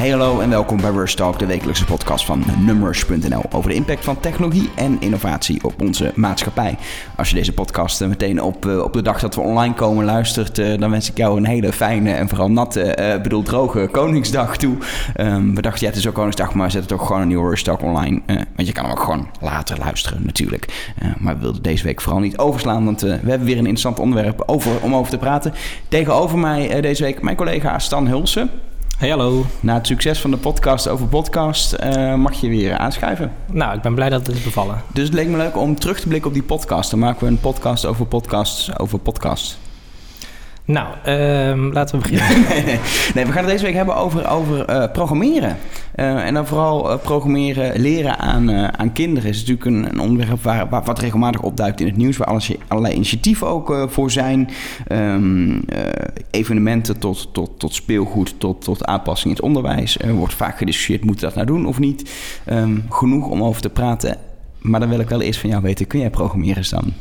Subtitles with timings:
[0.00, 4.04] Hey hallo en welkom bij Rush Talk, de wekelijkse podcast van Numbers.nl over de impact
[4.04, 6.78] van technologie en innovatie op onze maatschappij.
[7.16, 10.58] Als je deze podcast meteen op, eh, op de dag dat we online komen luistert,
[10.58, 14.76] eh, dan wens ik jou een hele fijne en vooral natte, bedoel droge Koningsdag toe.
[15.16, 17.48] Um, we dachten, ja het is ook Koningsdag, maar zet het ook gewoon een nieuwe
[17.48, 18.20] Rush Talk online.
[18.26, 20.92] Want je kan hem ook gewoon later luisteren natuurlijk.
[21.18, 24.42] maar we wilden deze week vooral niet overslaan, want we hebben weer een interessant onderwerp
[24.46, 25.52] over, om over te praten.
[25.88, 28.50] Tegenover mij deze week mijn collega Stan Hulsen.
[29.00, 29.44] Hey, hallo.
[29.60, 33.32] Na het succes van de podcast over podcast uh, mag je weer aanschuiven.
[33.52, 34.82] Nou, ik ben blij dat het is bevallen.
[34.92, 36.90] Dus het leek me leuk om terug te blikken op die podcast.
[36.90, 39.58] Dan maken we een podcast over podcasts over podcasts.
[40.70, 42.46] Nou, uh, laten we beginnen.
[43.14, 45.56] nee, we gaan het deze week hebben over, over uh, programmeren.
[45.96, 49.30] Uh, en dan vooral uh, programmeren, leren aan, aan kinderen.
[49.30, 52.16] is natuurlijk een, een onderwerp waar, waar, wat regelmatig opduikt in het nieuws.
[52.16, 54.50] Waar alles, allerlei initiatieven ook voor zijn.
[54.92, 55.64] Um,
[56.30, 59.98] evenementen tot, tot, tot speelgoed, tot, tot aanpassing in het onderwijs.
[59.98, 62.10] Er wordt vaak gediscussieerd, moeten we dat nou doen of niet?
[62.50, 64.16] Um, genoeg om over te praten.
[64.58, 66.92] Maar dan wil ik wel eerst van jou weten, kun jij programmeren dan?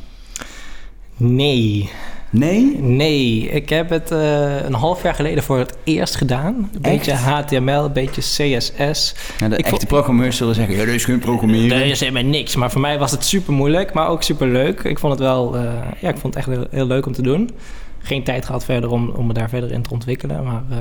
[1.17, 1.89] Nee.
[2.29, 2.77] Nee?
[2.81, 6.69] Nee, ik heb het uh, een half jaar geleden voor het eerst gedaan.
[6.73, 9.13] Een beetje HTML, een beetje CSS.
[9.39, 11.67] Ja, de ik echte programmeurs zullen zeggen, ja, dat is geen programmeren.
[11.67, 12.55] Nee, is helemaal niks.
[12.55, 14.83] Maar voor mij was het super moeilijk, maar ook super leuk.
[14.83, 15.61] Ik vond het wel, uh,
[15.99, 17.49] ja, ik vond het echt heel, heel, leuk om te doen.
[17.99, 20.43] Geen tijd gehad verder om, om me daar verder in te ontwikkelen.
[20.43, 20.77] Maar, uh,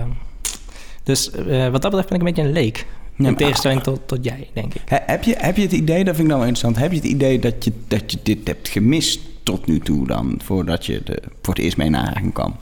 [1.03, 1.31] dus
[1.71, 2.87] wat dat betreft ben ik een beetje een leek.
[3.17, 4.83] Ja, in tegenstelling tot, tot jij, denk ik.
[4.85, 7.39] Heb je, heb je het idee, dat vind ik nou interessant, heb je het idee
[7.39, 11.55] dat je, dat je dit hebt gemist tot nu toe dan, voordat je de, voor
[11.55, 12.57] het eerst mee naar kwam?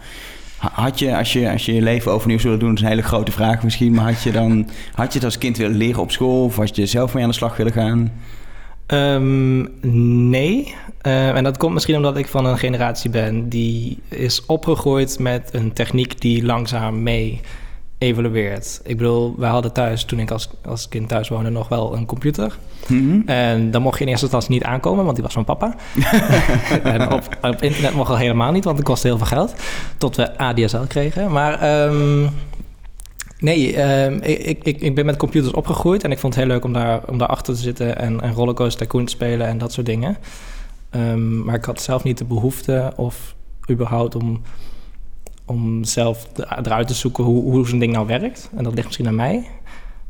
[0.56, 3.02] Had je, als je, als je je leven overnieuw zou doen, dat is een hele
[3.02, 6.10] grote vraag misschien, maar had je dan, had je het als kind willen leren op
[6.10, 8.12] school of had je zelf mee aan de slag willen gaan?
[8.86, 9.68] Um,
[10.22, 10.74] nee.
[11.06, 15.48] Uh, en dat komt misschien omdat ik van een generatie ben die is opgegroeid met
[15.52, 17.40] een techniek die langzaam mee
[17.98, 18.80] evolueert.
[18.84, 22.06] Ik bedoel, wij hadden thuis, toen ik als, als kind thuis woonde, nog wel een
[22.06, 22.58] computer.
[22.86, 23.28] Mm -hmm.
[23.28, 25.74] En dan mocht je in eerste instantie niet aankomen, want die was van papa.
[26.82, 29.54] en op, op, internet mocht al helemaal niet, want het kostte heel veel geld.
[29.98, 31.32] Tot we ADSL kregen.
[31.32, 32.30] Maar um,
[33.38, 36.64] nee, um, ik, ik, ik ben met computers opgegroeid en ik vond het heel leuk
[36.64, 39.72] om daar, om daar achter te zitten en, en Rollercoaster Tycoon te spelen en dat
[39.72, 40.16] soort dingen.
[40.90, 43.34] Um, maar ik had zelf niet de behoefte of
[43.70, 44.42] überhaupt om
[45.46, 46.28] om zelf
[46.62, 48.50] eruit te zoeken hoe, hoe zo'n ding nou werkt.
[48.56, 49.46] En dat ligt misschien aan mij.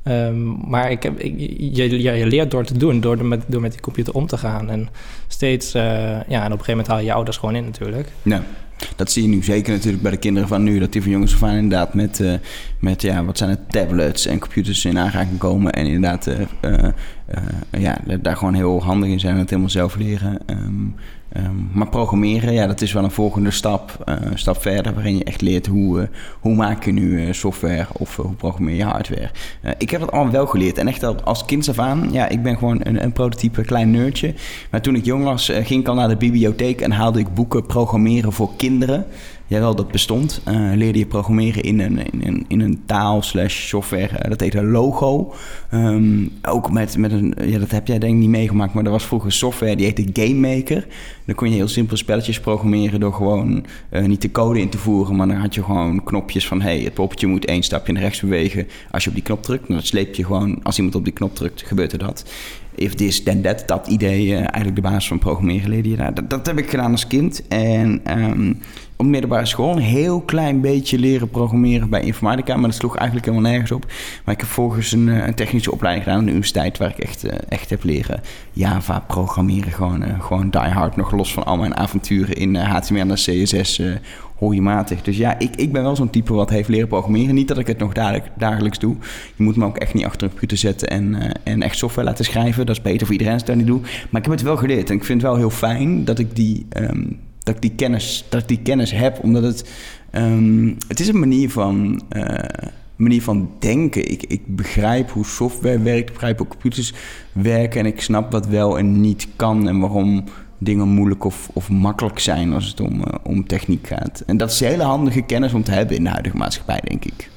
[0.08, 3.80] Um, maar ik heb, je, je, leert door te doen, door, met, door met die
[3.80, 4.70] computer om te gaan.
[4.70, 4.88] En
[5.26, 8.08] steeds, uh, ja, en op een gegeven moment haal je je ouders gewoon in natuurlijk.
[8.22, 8.42] Ja.
[8.96, 10.78] Dat zie je nu zeker natuurlijk bij de kinderen van nu.
[10.78, 12.34] Dat die van jongens van inderdaad met, uh,
[12.80, 15.72] met ja, wat zijn het, tablets en computers in aanraking komen.
[15.72, 16.88] En inderdaad uh,
[17.70, 20.38] ja, daar gewoon heel handig in zijn en het helemaal zelf leren.
[20.46, 20.94] Um,
[21.44, 24.94] um, maar programmeren, ja, dat is wel een volgende stap, een stap verder.
[24.94, 26.08] Waarin je echt leert hoe,
[26.40, 29.30] hoe maak je nu software of hoe programmeer je hardware.
[29.78, 30.78] ik heb dat allemaal wel geleerd.
[30.78, 33.90] En echt al als kind af aan, ja, ik ben gewoon een, een prototype klein
[33.90, 34.34] nerdje.
[34.70, 37.66] Maar toen ik jong was, ging ik al naar de bibliotheek en haalde ik boeken
[37.66, 39.06] programmeren voor kinderen.
[39.48, 40.40] Jawel, dat bestond.
[40.48, 44.10] Uh, leerde je programmeren in een, in in een taal slash software.
[44.12, 45.34] Uh, dat heette Logo.
[45.74, 47.34] Um, ook met, met een...
[47.44, 48.74] Ja, dat heb jij denk ik niet meegemaakt.
[48.74, 50.86] Maar er was vroeger software die heette Game Maker.
[51.24, 53.00] Dan kon je heel simpel spelletjes programmeren...
[53.00, 55.16] door gewoon uh, niet de code in te voeren...
[55.16, 56.60] maar dan had je gewoon knopjes van...
[56.60, 58.66] hey, het poppetje moet één stapje naar rechts bewegen...
[58.90, 59.68] als je op die knop drukt.
[59.68, 60.62] Dan sleep je gewoon...
[60.62, 62.24] als iemand op die knop drukt, gebeurt er dat
[62.76, 66.14] if this, then that, dat idee, eigenlijk de basis van programmeren leerde je daar.
[66.14, 67.48] Dat, dat, heb ik gedaan als kind.
[67.48, 68.58] En um,
[68.96, 72.96] op de middelbare school een heel klein beetje leren programmeren bij informatica, maar dat sloeg
[72.96, 73.86] eigenlijk helemaal nergens op.
[74.24, 77.24] Maar ik heb volgens een, een technische opleiding gedaan aan de universiteit, waar ik echt,
[77.24, 78.20] uh, echt heb leren
[78.52, 79.72] Java programmeren.
[79.72, 83.82] Gewoon, uh, gewoon die hard, nog los van al mijn avonturen in HTML en CSS
[84.38, 85.02] hooiematig.
[85.02, 87.34] Dus ja, ik, ik ben wel zo'n type wat heeft leren programmeren.
[87.34, 87.92] Niet dat ik het nog
[88.36, 88.96] dagelijks, doe.
[89.36, 92.24] Je moet me ook echt niet achter een computer zetten en, en echt software laten
[92.24, 92.66] schrijven.
[92.66, 93.80] Dat is beter voor iedereen als dat niet doe.
[93.80, 94.90] Maar ik heb het wel geleerd.
[94.90, 98.24] En ik vind het wel heel fijn dat ik die, um, dat ik die, kennis,
[98.28, 99.18] dat ik die kennis heb.
[99.22, 99.70] Omdat het...
[100.12, 102.02] Um, het is een manier van...
[102.16, 102.38] Uh,
[102.96, 104.10] manier van denken.
[104.10, 106.92] Ik, ik begrijp hoe software werkt, ik begrijp hoe computers
[107.32, 110.24] werken en ik snap wat wel en niet kan en waarom
[110.58, 114.22] dingen moeilijk of, of makkelijk zijn als het om, uh, om techniek gaat.
[114.26, 117.30] En dat is hele handige kennis om te hebben in de huidige maatschappij, denk ik.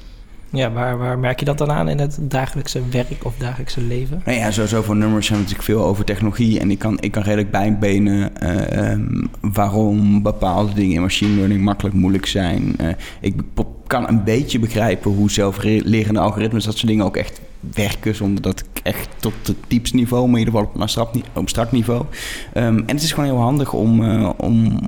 [0.52, 4.22] Ja, waar, waar merk je dat dan aan in het dagelijkse werk of dagelijkse leven?
[4.24, 6.60] Nou ja, sowieso voor nummers we natuurlijk veel over technologie.
[6.60, 11.94] En ik kan, ik kan redelijk bijbenen uh, waarom bepaalde dingen in machine learning makkelijk
[11.94, 12.74] moeilijk zijn.
[12.80, 12.88] Uh,
[13.20, 13.34] ik
[13.86, 17.40] kan een beetje begrijpen hoe zelflerende algoritmes dat soort dingen ook echt
[17.74, 18.14] werken.
[18.14, 21.72] Zonder dat ik echt tot het diepste niveau, maar in ieder geval op een abstract,
[21.72, 22.04] niveau.
[22.54, 24.78] Um, en het is gewoon heel handig om, uh, om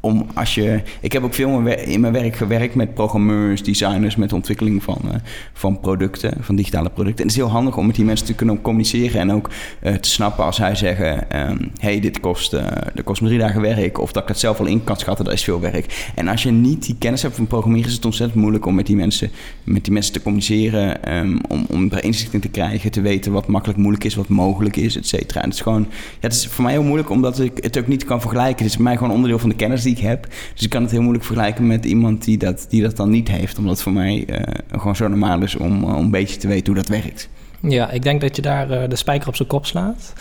[0.00, 0.80] om als je.
[1.00, 4.98] Ik heb ook veel in mijn werk gewerkt met programmeurs, designers, met de ontwikkeling van,
[5.04, 5.10] uh,
[5.52, 7.18] van producten, van digitale producten.
[7.18, 9.50] En het is heel handig om met die mensen te kunnen communiceren en ook
[9.82, 13.40] uh, te snappen als zij zeggen: um, hey, dit kost, uh, dat kost me drie
[13.40, 13.98] dagen werk.
[13.98, 16.12] Of dat ik het zelf al in kan schatten, dat is veel werk.
[16.14, 18.86] En als je niet die kennis hebt van programmeren, is het ontzettend moeilijk om met
[18.86, 19.30] die mensen,
[19.64, 21.14] met die mensen te communiceren.
[21.16, 24.28] Um, om, om er inzicht in te krijgen, te weten wat makkelijk moeilijk is, wat
[24.28, 25.40] mogelijk is, et cetera.
[25.40, 27.86] En het is gewoon, ja, het is voor mij heel moeilijk omdat ik het ook
[27.86, 28.56] niet kan vergelijken.
[28.56, 30.26] Het is voor mij gewoon onderdeel van de kennis die ik heb.
[30.54, 33.28] Dus ik kan het heel moeilijk vergelijken met iemand die dat, die dat dan niet
[33.28, 33.58] heeft.
[33.58, 34.40] Omdat het voor mij uh,
[34.70, 37.28] gewoon zo normaal is om, om een beetje te weten hoe dat werkt.
[37.60, 40.12] Ja, ik denk dat je daar uh, de spijker op zijn kop slaat.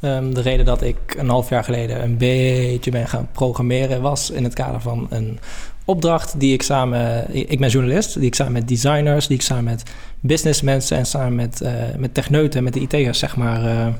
[0.00, 4.30] Um, de reden dat ik een half jaar geleden een beetje ben gaan programmeren was
[4.30, 5.38] in het kader van een
[5.84, 7.34] opdracht die ik samen.
[7.50, 9.82] Ik ben journalist, die ik samen met designers, die ik samen met
[10.20, 11.62] businessmensen en samen met,
[11.96, 13.92] met techneuten, met de IT'ers, zeg maar.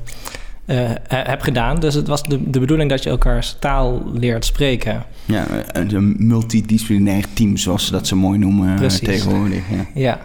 [0.69, 1.79] Uh, heb gedaan.
[1.79, 5.03] Dus het was de, de bedoeling dat je elkaars taal leert spreken.
[5.25, 8.99] Ja, een multidisciplinair team, zoals ze dat zo mooi noemen Precies.
[8.99, 9.63] tegenwoordig.
[9.69, 9.85] Ja.
[9.93, 10.19] ja.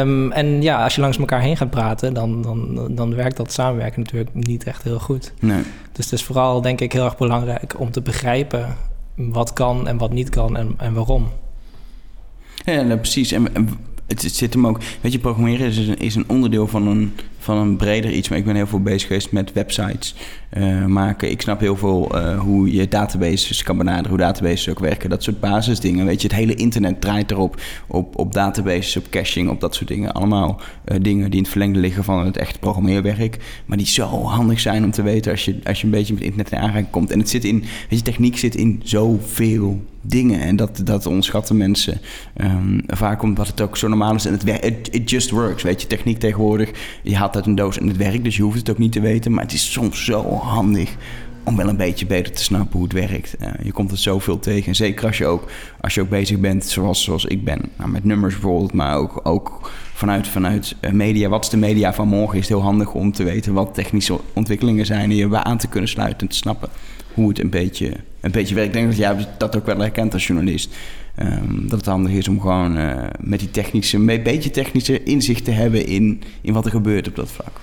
[0.00, 3.52] Um, en ja, als je langs elkaar heen gaat praten, dan, dan, dan werkt dat
[3.52, 5.32] samenwerken natuurlijk niet echt heel goed.
[5.40, 5.62] Nee.
[5.92, 8.76] Dus het is vooral, denk ik, heel erg belangrijk om te begrijpen
[9.14, 11.28] wat kan en wat niet kan en, en waarom.
[12.64, 13.32] Ja, nou, precies.
[13.32, 13.68] En, en
[14.06, 14.80] het, zit hem ook.
[15.00, 17.12] Weet je, programmeren is een, is een onderdeel van een,
[17.46, 18.28] van een breder iets.
[18.28, 20.14] Maar ik ben heel veel bezig geweest met websites
[20.86, 21.30] maken.
[21.30, 25.10] Ik snap heel veel uh, hoe je databases kan benaderen, hoe databases ook werken.
[25.10, 26.06] Dat soort basisdingen.
[26.06, 27.60] Weet je, het hele internet draait erop.
[27.86, 30.12] Op, op databases, op caching, op dat soort dingen.
[30.12, 33.38] Allemaal uh, dingen die in het verlengde liggen van het echte programmeerwerk.
[33.66, 36.22] Maar die zo handig zijn om te weten als je, als je een beetje met
[36.22, 37.10] internet in aanraking komt.
[37.10, 40.40] En het zit in, weet je, techniek zit in zoveel dingen.
[40.40, 42.00] En dat, dat onderschatten mensen
[42.36, 44.26] um, vaak omdat het ook zo normaal is.
[44.26, 45.62] En het it, it just works.
[45.62, 46.70] Weet je, techniek tegenwoordig.
[47.02, 48.24] Je haalt uit een doos en het werkt.
[48.24, 49.32] Dus je hoeft het ook niet te weten.
[49.32, 50.96] Maar het is soms zo handig
[51.44, 53.36] om wel een beetje beter te snappen hoe het werkt.
[53.40, 54.66] Uh, je komt er zoveel tegen.
[54.66, 55.50] En zeker als je ook,
[55.80, 57.60] als je ook bezig bent zoals, zoals ik ben.
[57.76, 61.28] Nou, met nummers bijvoorbeeld, maar ook, ook vanuit, vanuit uh, media.
[61.28, 62.38] Wat is de media van morgen?
[62.38, 65.10] Is het heel handig om te weten wat technische ontwikkelingen zijn...
[65.10, 66.68] en je bij aan te kunnen sluiten en te snappen
[67.14, 68.68] hoe het een beetje, een beetje werkt.
[68.68, 70.74] Ik denk dat jij dat ook wel herkent als journalist.
[71.22, 75.44] Um, dat het handig is om gewoon uh, met die technische, een beetje technische inzicht
[75.44, 77.60] te hebben in, in wat er gebeurt op dat vlak.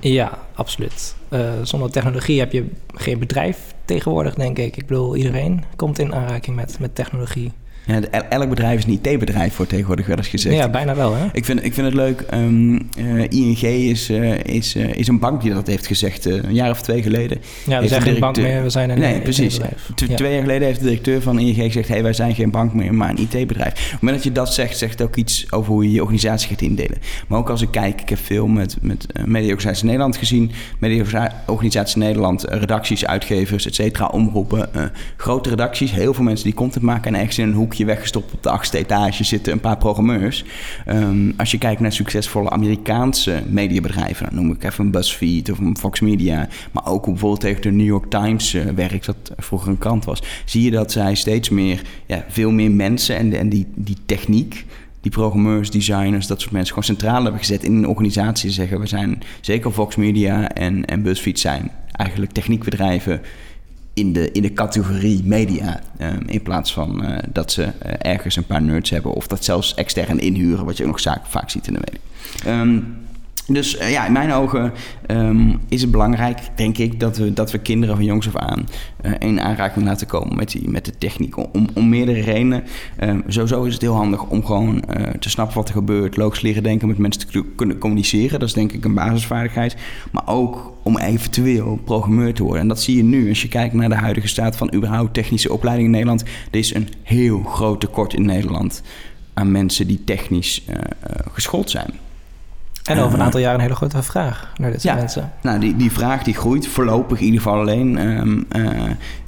[0.00, 1.16] Ja, absoluut.
[1.30, 4.76] Uh, zonder technologie heb je geen bedrijf tegenwoordig, denk ik.
[4.76, 7.52] Ik bedoel, iedereen komt in aanraking met, met technologie.
[7.86, 10.56] Ja, elk bedrijf is een IT-bedrijf, wordt tegenwoordig wel eens gezegd.
[10.56, 11.26] Ja, bijna wel, hè?
[11.32, 12.24] Ik vind, ik vind het leuk.
[12.34, 16.54] Um, uh, ING is, uh, is, uh, is een bank die dat heeft gezegd een
[16.54, 17.38] jaar of twee geleden.
[17.66, 19.56] Ja, we zijn geen bank meer, we zijn een Nee, precies.
[19.56, 20.16] Ja.
[20.16, 21.88] Twee jaar geleden heeft de directeur van ING gezegd...
[21.88, 23.72] hey, wij zijn geen bank meer, maar een IT-bedrijf.
[23.72, 26.00] Op het moment dat je dat zegt, zegt het ook iets over hoe je je
[26.00, 26.98] organisatie gaat indelen.
[27.28, 30.50] Maar ook als ik kijk, ik heb veel met, met Media-organisatie Nederland gezien...
[30.78, 34.70] Media-organisatie Nederland, redacties, uitgevers, et cetera, omroepen.
[35.16, 37.14] grote redacties, heel veel mensen die content maken...
[37.14, 40.44] en ergens in een hoek weggestopt op de achtste etage zitten een paar programmeurs.
[40.88, 45.58] Um, als je kijkt naar succesvolle Amerikaanse mediabedrijven, dan noem ik even een BuzzFeed of
[45.58, 49.68] een Fox Media, maar ook bijvoorbeeld tegen de New York Times uh, werkt, dat vroeger
[49.68, 53.48] een krant was, zie je dat zij steeds meer, ja, veel meer mensen en, en
[53.48, 54.64] die, die techniek
[55.00, 58.50] die programmeurs, designers, dat soort mensen gewoon centraal hebben gezet in een organisatie.
[58.50, 63.20] Zeggen we zijn zeker Fox Media en, en BuzzFeed zijn eigenlijk techniekbedrijven
[63.96, 65.80] in de, in de categorie media.
[66.00, 69.12] Um, in plaats van uh, dat ze uh, ergens een paar nerds hebben.
[69.12, 72.60] Of dat zelfs extern inhuren, wat je ook nog vaak ziet in de media.
[72.60, 73.05] Um,
[73.48, 74.72] dus uh, ja, in mijn ogen
[75.06, 78.68] um, is het belangrijk, denk ik, dat we, dat we kinderen van jongs af aan
[79.04, 81.36] uh, in aanraking laten komen met, die, met de techniek.
[81.36, 82.64] Om, om meerdere redenen.
[83.00, 86.40] Um, sowieso is het heel handig om gewoon uh, te snappen wat er gebeurt, logisch
[86.40, 88.38] leren denken, met mensen te kunnen communiceren.
[88.38, 89.76] Dat is denk ik een basisvaardigheid.
[90.12, 92.60] Maar ook om eventueel programmeur te worden.
[92.60, 95.52] En dat zie je nu als je kijkt naar de huidige staat van überhaupt technische
[95.52, 96.22] opleiding in Nederland.
[96.50, 98.82] Er is een heel groot tekort in Nederland
[99.34, 100.64] aan mensen die technisch
[101.32, 101.90] geschoold zijn.
[102.86, 105.32] En over een aantal jaar een hele grote vraag naar dit soort ja, mensen.
[105.42, 107.98] Nou, die, die vraag die groeit voorlopig in ieder geval alleen.
[108.08, 108.64] Um, uh,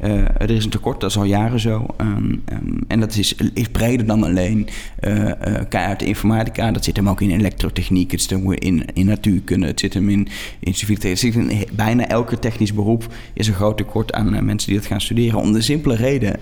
[0.05, 1.87] uh, er is een tekort, dat is al jaren zo.
[2.01, 4.69] Um, um, en dat is, is breder dan alleen
[5.01, 5.31] uh,
[5.69, 6.71] keihard informatica.
[6.71, 10.09] Dat zit hem ook in elektrotechniek, het zit hem in, in natuurkunde, het zit hem
[10.09, 14.45] in, in civiele Het zit in bijna elke technisch beroep is een groot tekort aan
[14.45, 15.41] mensen die dat gaan studeren.
[15.41, 16.41] Om de simpele reden,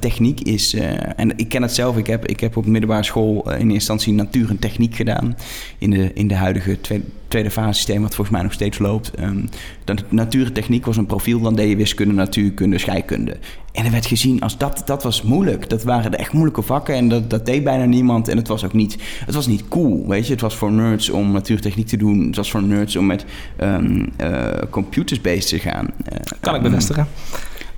[0.00, 0.74] techniek is...
[1.16, 4.50] en ik ken het zelf, ik heb, ik heb op middelbare school in instantie natuur
[4.50, 5.36] en techniek gedaan.
[5.78, 9.12] In de, in de huidige tweede, tweede fase systeem, wat volgens mij nog steeds loopt.
[9.20, 9.48] Um,
[9.84, 13.36] dat natuurtechniek was een profiel, dan deed je wiskunde, natuurkunde, scheikunde.
[13.72, 15.68] En er werd gezien als dat, dat was moeilijk.
[15.68, 18.28] Dat waren de echt moeilijke vakken en dat, dat deed bijna niemand.
[18.28, 20.32] En het was ook niet, het was niet cool, weet je.
[20.32, 22.26] Het was voor nerds om natuurtechniek te doen.
[22.26, 23.24] Het was voor nerds om met
[23.60, 25.86] um, uh, computers bezig te gaan.
[26.12, 27.06] Uh, kan ik bevestigen.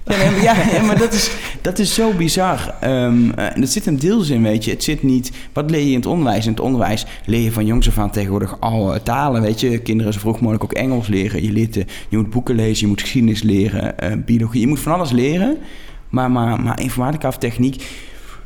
[0.04, 1.30] Ja, maar, ja, maar dat is,
[1.60, 2.74] dat is zo bizar.
[2.84, 4.70] Um, uh, dat zit een deels in, weet je.
[4.70, 5.32] Het zit niet...
[5.52, 6.44] Wat leer je in het onderwijs?
[6.44, 9.78] In het onderwijs leer je van jongs af aan tegenwoordig alle talen, weet je.
[9.78, 11.42] Kinderen zo vroeg mogelijk ook Engels leren.
[11.42, 11.74] Je, leert,
[12.08, 14.60] je moet boeken lezen, je moet geschiedenis leren, uh, biologie.
[14.60, 15.58] Je moet van alles leren.
[16.08, 17.82] Maar, maar, maar informatica of techniek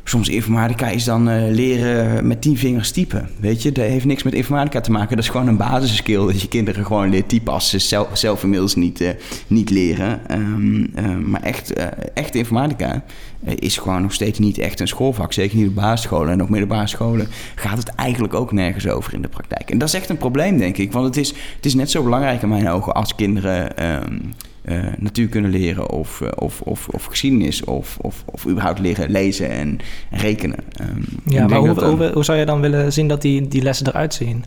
[0.09, 3.29] soms informatica is dan uh, leren met tien vingers typen.
[3.39, 5.15] Weet je, dat heeft niks met informatica te maken.
[5.15, 8.43] Dat is gewoon een basisskill dat je kinderen gewoon leert typen als ze zelf, zelf
[8.43, 9.09] inmiddels niet, uh,
[9.47, 10.21] niet leren.
[10.31, 11.73] Um, uh, maar echt,
[12.13, 13.03] echt informatica
[13.43, 15.33] is gewoon nog steeds niet echt een schoolvak.
[15.33, 19.21] Zeker niet op basisscholen en op middelbare scholen gaat het eigenlijk ook nergens over in
[19.21, 19.71] de praktijk.
[19.71, 20.91] En dat is echt een probleem, denk ik.
[20.91, 23.85] Want het is, het is net zo belangrijk in mijn ogen als kinderen...
[24.03, 24.33] Um,
[24.65, 29.11] uh, natuur kunnen leren of, uh, of, of, of geschiedenis of, of, of überhaupt leren
[29.11, 30.59] lezen en, en rekenen.
[30.81, 33.87] Um, ja, maar hoe, hoe, hoe, zou je dan willen zien dat die, die lessen
[33.87, 34.45] eruit zien?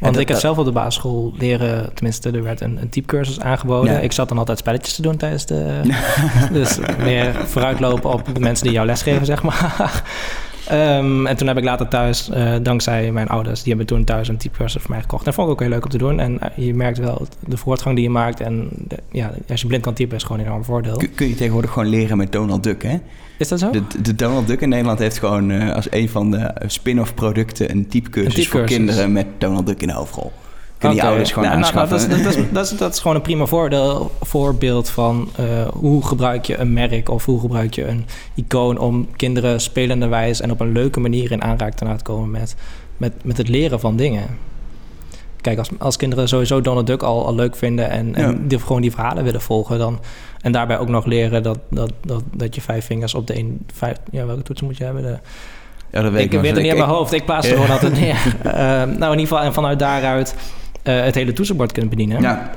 [0.00, 3.40] Want dat, ik heb zelf op de basisschool leren, tenminste er werd een, een typecursus
[3.40, 3.92] aangeboden.
[3.92, 3.98] Ja.
[3.98, 5.80] Ik zat dan altijd spelletjes te doen tijdens de...
[6.52, 10.02] dus meer vooruitlopen op de mensen die jou lesgeven, zeg maar.
[10.72, 14.28] Um, en toen heb ik later thuis, uh, dankzij mijn ouders, die hebben toen thuis
[14.28, 15.20] een typecursus voor mij gekocht.
[15.20, 16.20] En dat vond ik ook heel leuk om te doen.
[16.20, 18.40] En uh, je merkt wel de voortgang die je maakt.
[18.40, 20.96] En de, ja, als je blind kan typen is gewoon een enorm voordeel.
[20.96, 22.96] Kun, kun je tegenwoordig gewoon leren met Donald Duck, hè?
[23.38, 23.70] Is dat zo?
[23.70, 27.70] De, de Donald Duck in Nederland heeft gewoon uh, als een van de spin-off producten
[27.70, 30.32] een typecursus, een typecursus voor kinderen met Donald Duck in de hoofdrol.
[30.84, 31.10] Kunnen okay.
[31.10, 32.08] die ouders gewoon nou, aanschaffen.
[32.08, 35.28] Nou, dat, is, dat, is, dat, is, dat, is, gewoon een prima voordeel, voorbeeld van
[35.40, 40.08] uh, hoe gebruik je een merk of hoe gebruik je een icoon om kinderen spelende
[40.08, 42.54] wijze en op een leuke manier in aanraking te komen met,
[42.96, 44.38] met, met het leren van dingen.
[45.40, 48.38] Kijk, als, als kinderen sowieso Donald Duck al, al leuk vinden en, en ja.
[48.40, 50.00] die, gewoon die verhalen willen volgen, dan,
[50.40, 53.66] en daarbij ook nog leren dat, dat, dat, dat je vijf vingers op de een,
[53.74, 55.02] vijf, ja, welke toetsen moet je hebben?
[55.02, 55.18] De,
[55.94, 56.32] ja, dat weet ik.
[56.32, 57.12] Ik weet het niet in mijn hoofd.
[57.12, 58.36] Ik plaats er gewoon altijd neer.
[58.46, 58.52] Uh,
[59.00, 60.34] nou, in ieder geval, en vanuit daaruit
[60.92, 62.20] het hele toetsenbord kunt bedienen.
[62.20, 62.50] Ja.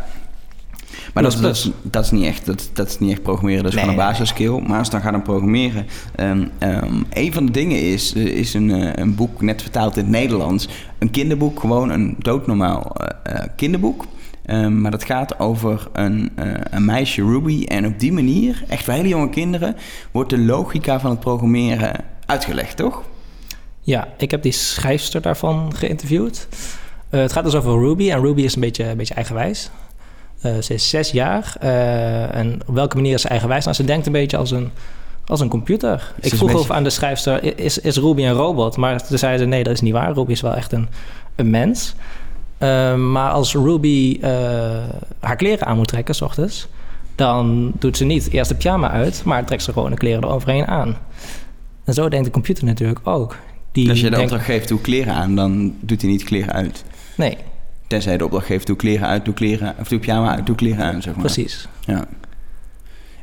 [1.13, 3.71] Maar dat, dat, is, dat, is niet echt, dat, dat is niet echt programmeren, dat
[3.71, 4.59] is nee, gewoon een basisskill.
[4.67, 5.85] Maar als je dan gaat dan programmeren...
[6.19, 10.03] Um, um, een van de dingen is, is een, uh, een boek net vertaald in
[10.03, 10.67] het Nederlands.
[10.97, 14.05] Een kinderboek, gewoon een doodnormaal uh, kinderboek.
[14.45, 17.63] Um, maar dat gaat over een, uh, een meisje, Ruby.
[17.63, 19.75] En op die manier, echt voor hele jonge kinderen...
[20.11, 21.93] wordt de logica van het programmeren
[22.25, 23.03] uitgelegd, toch?
[23.81, 26.47] Ja, ik heb die schrijfster daarvan geïnterviewd.
[27.11, 28.11] Uh, het gaat dus over Ruby.
[28.11, 29.69] En Ruby is een beetje, een beetje eigenwijs.
[30.45, 31.55] Uh, ze is zes jaar.
[31.63, 33.63] Uh, en op welke manier is ze eigenwijs?
[33.63, 34.69] Nou, ze denkt een beetje als een,
[35.25, 36.13] als een computer.
[36.19, 36.73] Ik vroeg beetje...
[36.73, 38.77] aan de schrijfster, is, is Ruby een robot?
[38.77, 40.13] Maar toen zei ze, nee, dat is niet waar.
[40.13, 40.87] Ruby is wel echt een,
[41.35, 41.95] een mens.
[42.59, 44.19] Uh, maar als Ruby
[45.19, 46.67] haar kleren aan moet trekken, s ochtends...
[47.15, 49.21] dan doet ze niet eerst de pyjama uit...
[49.23, 50.97] maar trekt ze gewoon de kleren eroverheen aan.
[51.83, 53.35] En zo denkt de computer natuurlijk ook.
[53.71, 54.25] Die als je de denkt...
[54.25, 55.35] opdracht geeft, doe kleren aan...
[55.35, 56.83] dan doet hij niet kleren uit.
[57.17, 57.37] Nee.
[57.87, 59.75] Tenzij de opdracht geeft, doe kleren uit, doe kleren...
[59.79, 61.23] of doe pyjama uit, doe kleren aan, zeg maar.
[61.23, 61.67] Precies.
[61.85, 62.07] Ja.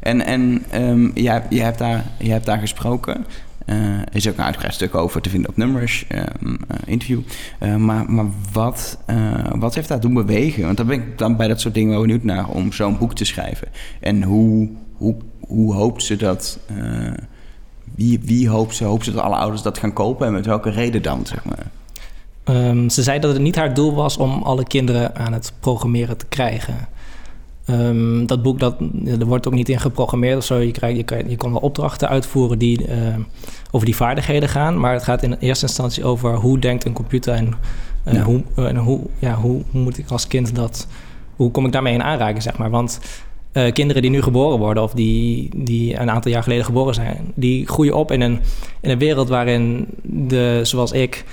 [0.00, 3.26] En, en um, jij, jij, hebt daar, jij hebt daar gesproken...
[3.66, 7.20] Uh, er is ook een uitgebreid stuk over te vinden op Numbers, uh, uh, interview.
[7.78, 8.98] maar maar wat,
[9.54, 10.64] wat heeft dat doen bewegen?
[10.64, 13.14] Want dan ben ik dan bij dat soort dingen wel benieuwd naar om zo'n boek
[13.14, 13.68] te schrijven.
[14.00, 16.58] En hoe, hoe, hoe hoopt ze dat...
[17.94, 20.70] wie, wie hoopt ze, hoopt ze dat alle ouders dat gaan kopen en met welke
[20.70, 21.66] reden dan, zeg maar?
[22.48, 26.16] Um, ze zei dat het niet haar doel was om alle kinderen aan het programmeren
[26.16, 26.88] te krijgen.
[27.70, 30.58] Um, dat boek, dat, er wordt ook niet in geprogrammeerd of zo.
[30.58, 32.96] Je, krijgt, je, kan, je kan wel opdrachten uitvoeren die uh,
[33.70, 34.80] over die vaardigheden gaan.
[34.80, 37.54] Maar het gaat in eerste instantie over hoe denkt een computer en,
[38.08, 38.22] uh, ja.
[38.22, 40.86] hoe, uh, en hoe, ja, hoe, hoe, moet ik als kind dat...
[41.36, 42.70] Hoe kom ik daarmee in aanraking, zeg maar.
[42.70, 43.00] Want
[43.52, 47.32] uh, kinderen die nu geboren worden of die, die een aantal jaar geleden geboren zijn...
[47.34, 48.40] die groeien op in een,
[48.80, 51.24] in een wereld waarin, de, zoals ik...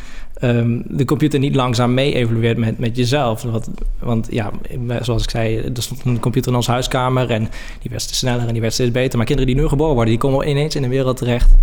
[0.44, 3.42] Um, de computer niet langzaam mee evolueert met, met jezelf.
[3.42, 3.70] Want,
[4.00, 4.52] want ja,
[5.02, 7.50] zoals ik zei, er stond een computer in onze huiskamer en
[7.82, 9.18] die werd steeds sneller en die werd steeds beter.
[9.18, 11.56] Maar kinderen die nu geboren worden, die komen ineens in een wereld terecht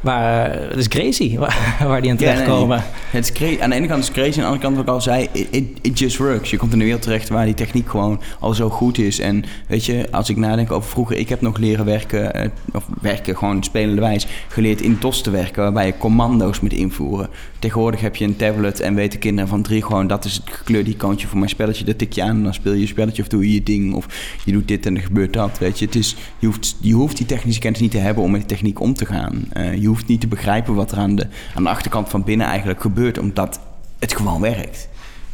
[0.00, 2.76] waar het is crazy waar, waar die aan terechtkomen.
[2.76, 3.60] Ja, nee, het is crazy.
[3.60, 5.28] Aan de ene kant is het crazy, aan de andere kant wat ik al zei,
[5.32, 6.50] it, it, just works.
[6.50, 9.18] Je komt in een wereld terecht waar die techniek gewoon al zo goed is.
[9.18, 13.36] En weet je, als ik nadenk over vroeger, ik heb nog leren werken, of werken
[13.36, 17.28] gewoon spelende wijs, geleerd in DOS te werken, waarbij je commando's moet invoeren.
[17.58, 20.90] Tegenwoordig heb je een tablet en weten kinderen van drie gewoon, dat is het gekleurde
[20.90, 23.28] icoontje voor mijn spelletje, dat tik je aan en dan speel je je spelletje of
[23.28, 24.06] doe je je ding of
[24.44, 25.58] je doet dit en er gebeurt dat.
[25.58, 28.30] Weet je, het is, je, hoeft, je hoeft die technische kennis niet te hebben om
[28.30, 29.44] met die techniek om te gaan.
[29.56, 32.46] Uh, je hoeft niet te begrijpen wat er aan de, aan de achterkant van binnen
[32.46, 33.60] eigenlijk gebeurt, omdat
[33.98, 34.88] het gewoon werkt.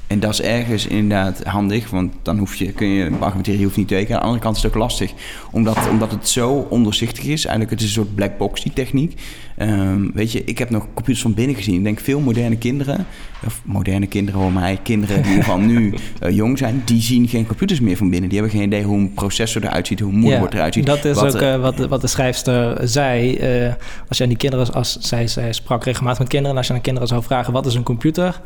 [0.06, 3.76] En dat is ergens inderdaad handig, want dan hoef je, kun je argumenteren, je hoeft
[3.76, 3.96] niet te.
[3.96, 5.12] Aan de andere kant is het ook lastig,
[5.50, 7.44] omdat, omdat het zo onderzichtig is.
[7.44, 9.20] Eigenlijk, het is een soort black box, die techniek.
[9.56, 11.74] Ehm, weet je, ik heb nog computers van binnen gezien.
[11.74, 13.06] Ik denk veel moderne kinderen,
[13.46, 17.46] of moderne kinderen voor mij, kinderen die van nu uh, jong zijn, die zien geen
[17.46, 18.28] computers meer van binnen.
[18.28, 20.86] Die hebben geen idee hoe een processor eruit ziet, hoe een moederbord eruit ziet.
[20.86, 23.38] Dat is ook uh, wat, de, wat de schrijfster zei.
[23.64, 23.72] Uh,
[24.08, 26.74] als je aan die kinderen, als zij, zij sprak regelmatig met kinderen, en als je
[26.74, 28.40] aan kinderen zou vragen wat is een computer,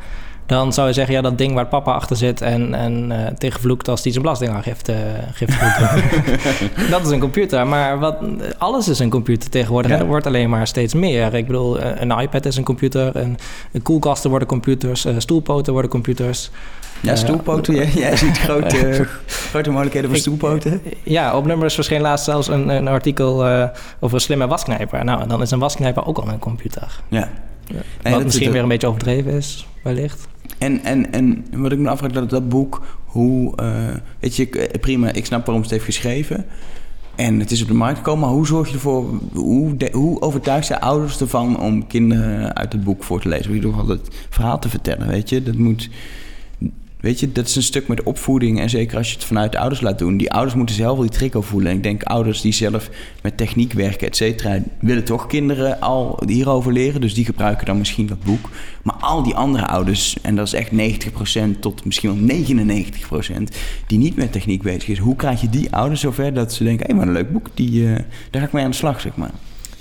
[0.51, 3.87] dan zou je zeggen, ja, dat ding waar papa achter zit en, en uh, tegenvloekt
[3.87, 4.95] als die zijn belastingaangifte
[5.41, 7.67] uh, dat is een computer.
[7.67, 8.15] Maar wat,
[8.57, 9.91] alles is een computer tegenwoordig.
[9.91, 9.97] Ja.
[9.97, 11.33] Er wordt alleen maar steeds meer.
[11.33, 13.37] Ik bedoel, eh, een iPad is een computer, een,
[13.71, 16.49] een koelkasten worden computers, stoelpoten worden computers.
[17.01, 17.75] Ja, stoelpoten.
[17.75, 20.81] jij, jij ziet grote, grote mogelijkheden voor stoelpoten.
[21.03, 23.45] Ja, op nummers verscheen laatst zelfs een, een artikel
[23.99, 25.03] over een slimme wasknijper.
[25.05, 26.99] Nou, dan is een wasknijper ook al een computer.
[27.07, 27.29] Ja.
[28.03, 30.29] Nee, Wat misschien weer een beetje overdreven is, wellicht.
[30.61, 33.53] En, en, en wat ik me afvraag, dat, dat boek, hoe...
[33.61, 36.45] Uh, weet je, prima, ik snap waarom het heeft geschreven.
[37.15, 39.05] En het is op de markt gekomen, maar hoe zorg je ervoor...
[39.33, 43.45] Hoe, de, hoe je ouders ervan om kinderen uit het boek voor te lezen?
[43.45, 45.43] Hoe je toch altijd verhaal te vertellen, weet je?
[45.43, 45.89] Dat moet...
[47.01, 48.59] Weet je, dat is een stuk met opvoeding.
[48.59, 50.17] En zeker als je het vanuit de ouders laat doen.
[50.17, 51.71] Die ouders moeten zelf wel die trigger voelen.
[51.71, 52.89] En ik denk ouders die zelf
[53.21, 57.01] met techniek werken, et cetera, willen toch kinderen al hierover leren.
[57.01, 58.49] Dus die gebruiken dan misschien dat boek.
[58.83, 63.55] Maar al die andere ouders, en dat is echt 90% tot misschien wel 99%,
[63.87, 64.97] die niet met techniek bezig is.
[64.97, 67.49] Hoe krijg je die ouders zover dat ze denken: hé, hey, maar een leuk boek,
[67.53, 67.95] die, uh,
[68.29, 69.31] daar ga ik mee aan de slag, zeg maar.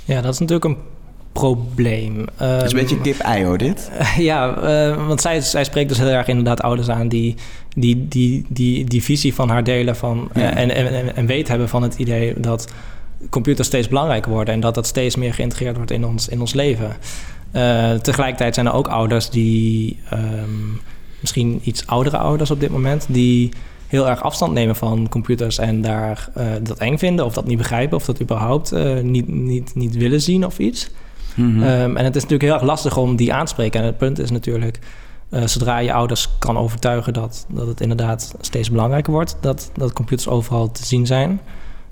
[0.04, 0.89] Ja, dat is natuurlijk een
[1.32, 2.18] probleem.
[2.18, 3.90] Um, het is een beetje kip-ei hoor, dit.
[4.16, 7.36] ja, uh, want zij, zij spreekt dus heel erg inderdaad ouders aan die
[7.74, 10.54] die, die, die, die visie van haar delen van, ja.
[10.54, 12.72] en, en, en weet hebben van het idee dat
[13.30, 16.52] computers steeds belangrijker worden en dat dat steeds meer geïntegreerd wordt in ons, in ons
[16.52, 16.96] leven.
[17.52, 20.80] Uh, tegelijkertijd zijn er ook ouders die, um,
[21.20, 23.52] misschien iets oudere ouders op dit moment, die
[23.86, 27.58] heel erg afstand nemen van computers en daar uh, dat eng vinden of dat niet
[27.58, 30.90] begrijpen of dat überhaupt uh, niet, niet, niet willen zien of iets.
[31.40, 31.62] Mm -hmm.
[31.62, 33.80] um, en het is natuurlijk heel erg lastig om die aan te spreken.
[33.80, 34.78] En het punt is natuurlijk,
[35.30, 39.92] uh, zodra je ouders kan overtuigen dat, dat het inderdaad steeds belangrijker wordt, dat, dat
[39.92, 41.40] computers overal te zien zijn,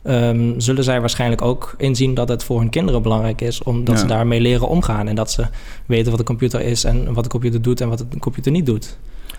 [0.05, 4.01] um, zullen zij waarschijnlijk ook inzien dat het voor hun kinderen belangrijk is, omdat ja.
[4.01, 5.47] ze daarmee leren omgaan en dat ze
[5.87, 8.67] weten wat een computer is en wat de computer doet en wat een computer niet
[8.67, 8.99] doet.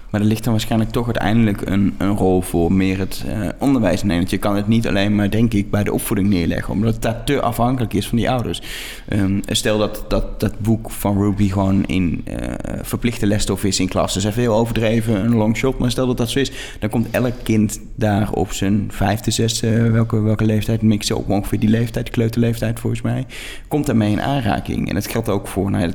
[0.10, 4.02] Maar er ligt dan waarschijnlijk toch uiteindelijk een, een rol voor meer het uh, onderwijs
[4.02, 4.18] nemen.
[4.18, 6.74] Want je kan het niet alleen maar, denk ik, bij de opvoeding neerleggen.
[6.74, 8.62] Omdat het daar te afhankelijk is van die ouders.
[9.10, 12.36] Um, stel dat, dat dat boek van Ruby gewoon in uh,
[12.82, 14.16] verplichte lesstof is in klas.
[14.16, 15.78] Er zijn veel overdreven, een long shot.
[15.78, 19.90] Maar stel dat dat zo is, dan komt elk kind daar op zijn vijfde, zesde,
[19.92, 23.26] welke, welke leeftijd, mixen op ongeveer die leeftijd, kleuterleeftijd volgens mij,
[23.68, 24.88] komt daarmee in aanraking.
[24.88, 25.92] En dat geldt ook voor, nou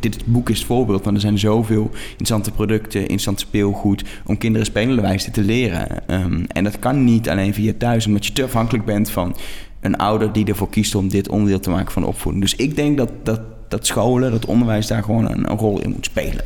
[0.00, 4.66] dit boek is het voorbeeld, want er zijn zoveel interessante producten, interessant speelgoed om kinderen
[4.66, 6.02] spelenderwijs te leren.
[6.06, 9.36] Um, en dat kan niet alleen via thuis, omdat je te afhankelijk bent van
[9.80, 12.44] een ouder die ervoor kiest om dit onderdeel te maken van de opvoeding.
[12.44, 15.90] Dus ik denk dat, dat, dat scholen, dat onderwijs daar gewoon een, een rol in
[15.90, 16.44] moet spelen.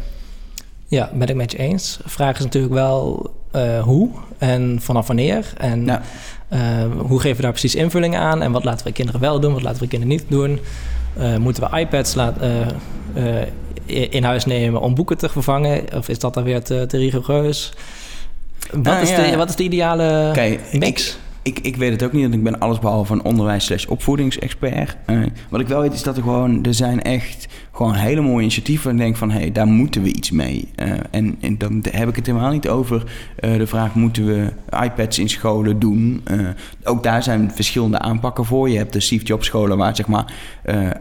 [0.86, 1.98] Ja, ben ik met je eens.
[2.02, 5.52] De vraag is natuurlijk wel uh, hoe en vanaf wanneer.
[5.56, 6.02] En ja.
[6.52, 6.58] uh,
[6.98, 8.42] hoe geven we daar precies invulling aan?
[8.42, 10.58] En wat laten we kinderen wel doen, wat laten we kinderen niet doen?
[11.18, 12.66] Uh, moeten we iPads laten,
[13.86, 15.84] in huis nemen om boeken te vervangen?
[15.94, 17.72] Of is dat dan weer te, te rigoureus?
[18.70, 21.08] Wat, nou, is ja, de, wat is de ideale Kijk, mix?
[21.08, 24.96] Ik, ik, ik weet het ook niet, want ik ben allesbehalve een onderwijs slash opvoedingsexpert.
[25.06, 28.40] Uh, wat ik wel weet is dat er gewoon, er zijn echt gewoon hele mooie
[28.40, 28.90] initiatieven.
[28.90, 30.68] En denk van, hé, hey, daar moeten we iets mee.
[30.76, 33.04] Uh, en, en, dan heb ik het helemaal niet over
[33.40, 34.52] uh, de vraag, moeten we
[34.82, 36.22] iPads in scholen doen?
[36.84, 38.68] ook daar zijn verschillende aanpakken voor.
[38.68, 40.32] Je hebt de Steve Jobs scholen waar, zeg maar,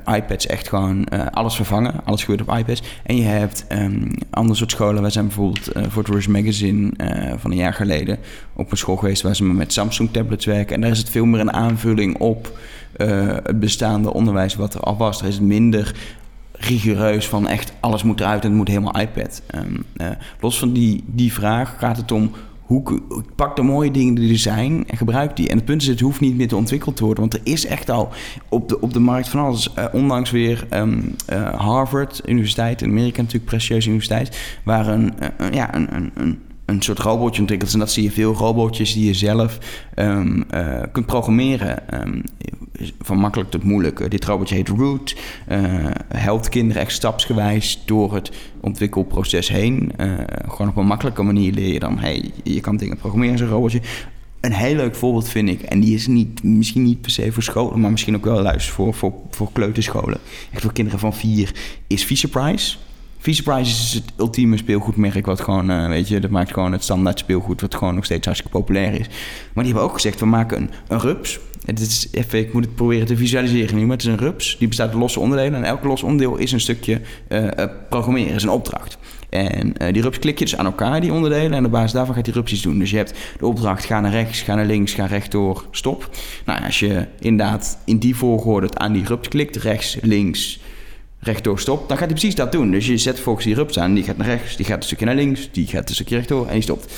[0.05, 1.93] iPads echt gewoon alles vervangen.
[2.03, 2.81] Alles gebeurt op iPads.
[3.03, 5.01] En je hebt um, andere soort scholen.
[5.01, 6.91] Wij zijn bijvoorbeeld voor Tourist Magazine
[7.37, 8.17] van een jaar geleden
[8.61, 10.75] op een school geweest waar ze met Samsung tablets werken.
[10.75, 12.59] En daar is het veel meer een aanvulling op
[12.97, 15.21] uh, het bestaande onderwijs wat er al was.
[15.21, 15.95] Er is minder
[16.51, 19.41] rigoureus van echt alles moet eruit en het moet helemaal iPad.
[19.55, 20.07] Um, uh,
[20.39, 23.01] los van die, die vraag gaat het om hoe
[23.35, 25.49] pak de mooie dingen die er zijn en gebruik die.
[25.49, 27.65] En het punt is, het hoeft niet meer te ontwikkeld te worden, want er is
[27.65, 28.09] echt al
[28.49, 29.69] op de, op de markt van alles.
[29.77, 35.13] Uh, onlangs weer uh, Harvard Universiteit, in Amerika natuurlijk prestigieuze universiteit, waar een,
[35.51, 36.39] ja, een, een, een
[36.71, 37.73] een soort robotje ontwikkeld.
[37.73, 39.57] En dat zie je veel robotjes die je zelf
[39.95, 42.01] um, uh, kunt programmeren.
[42.01, 42.23] Um,
[43.01, 44.11] van makkelijk tot moeilijk.
[44.11, 45.15] dit robotje heet Root.
[45.49, 48.31] Uh, helpt kinderen echt stapsgewijs door het
[48.61, 49.91] ontwikkelproces heen.
[49.97, 50.13] Uh,
[50.47, 51.99] gewoon op een makkelijke manier leer je dan...
[51.99, 53.81] hey, je kan dingen programmeren, zo'n robotje.
[54.39, 57.43] Een heel leuk voorbeeld vind ik, en die is niet, misschien niet per se voor
[57.43, 60.17] scholen, maar misschien ook wel luister voor, voor, voor kleuterscholen.
[60.51, 61.51] Echt voor kinderen van vier,
[61.87, 62.77] is Fisher Price.
[63.21, 66.83] Fisher Price is het ultieme speelgoedmerk wat gewoon, uh, weet je, dat maakt gewoon het
[66.83, 69.07] standaard speelgoed wat gewoon nog steeds hartstikke populair is.
[69.53, 71.39] Maar die hebben ook gezegd, we maken een, een rups.
[71.65, 74.57] Het is even, ik moet het proberen te visualiseren nu, maar het is een rups.
[74.57, 77.47] Die bestaat uit losse onderdelen en elk los onderdeel is een stukje uh,
[77.89, 78.97] programmeren, is een opdracht.
[79.29, 81.53] En die rups klik je dus aan elkaar, die onderdelen.
[81.53, 82.79] En op basis daarvan gaat die rups doen.
[82.79, 86.09] Dus je hebt de opdracht, ga naar rechts, ga naar links, ga rechtdoor, stop.
[86.45, 90.59] Nou, als je inderdaad in die volgorde aan die rups klikt, rechts, links,
[91.21, 92.71] rechtdoor stop, dan gaat hij precies dat doen.
[92.71, 95.05] Dus je zet volgens die rups aan, die gaat naar rechts, die gaat een stukje
[95.05, 96.93] naar links, die gaat een stukje rechtdoor en die stopt.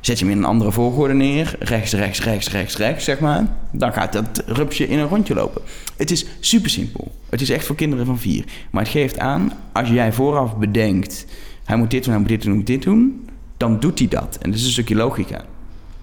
[0.00, 3.46] Zet je hem in een andere volgorde neer, rechts, rechts, rechts, rechts, rechts, zeg maar,
[3.70, 5.62] dan gaat dat rupsje in een rondje lopen.
[5.96, 7.12] Het is super simpel.
[7.30, 8.44] Het is echt voor kinderen van vier.
[8.70, 11.26] Maar het geeft aan, als jij vooraf bedenkt,
[11.64, 14.08] hij moet dit doen, hij moet dit doen, hij moet dit doen, dan doet hij
[14.08, 14.38] dat.
[14.40, 15.44] En dat is een stukje logica.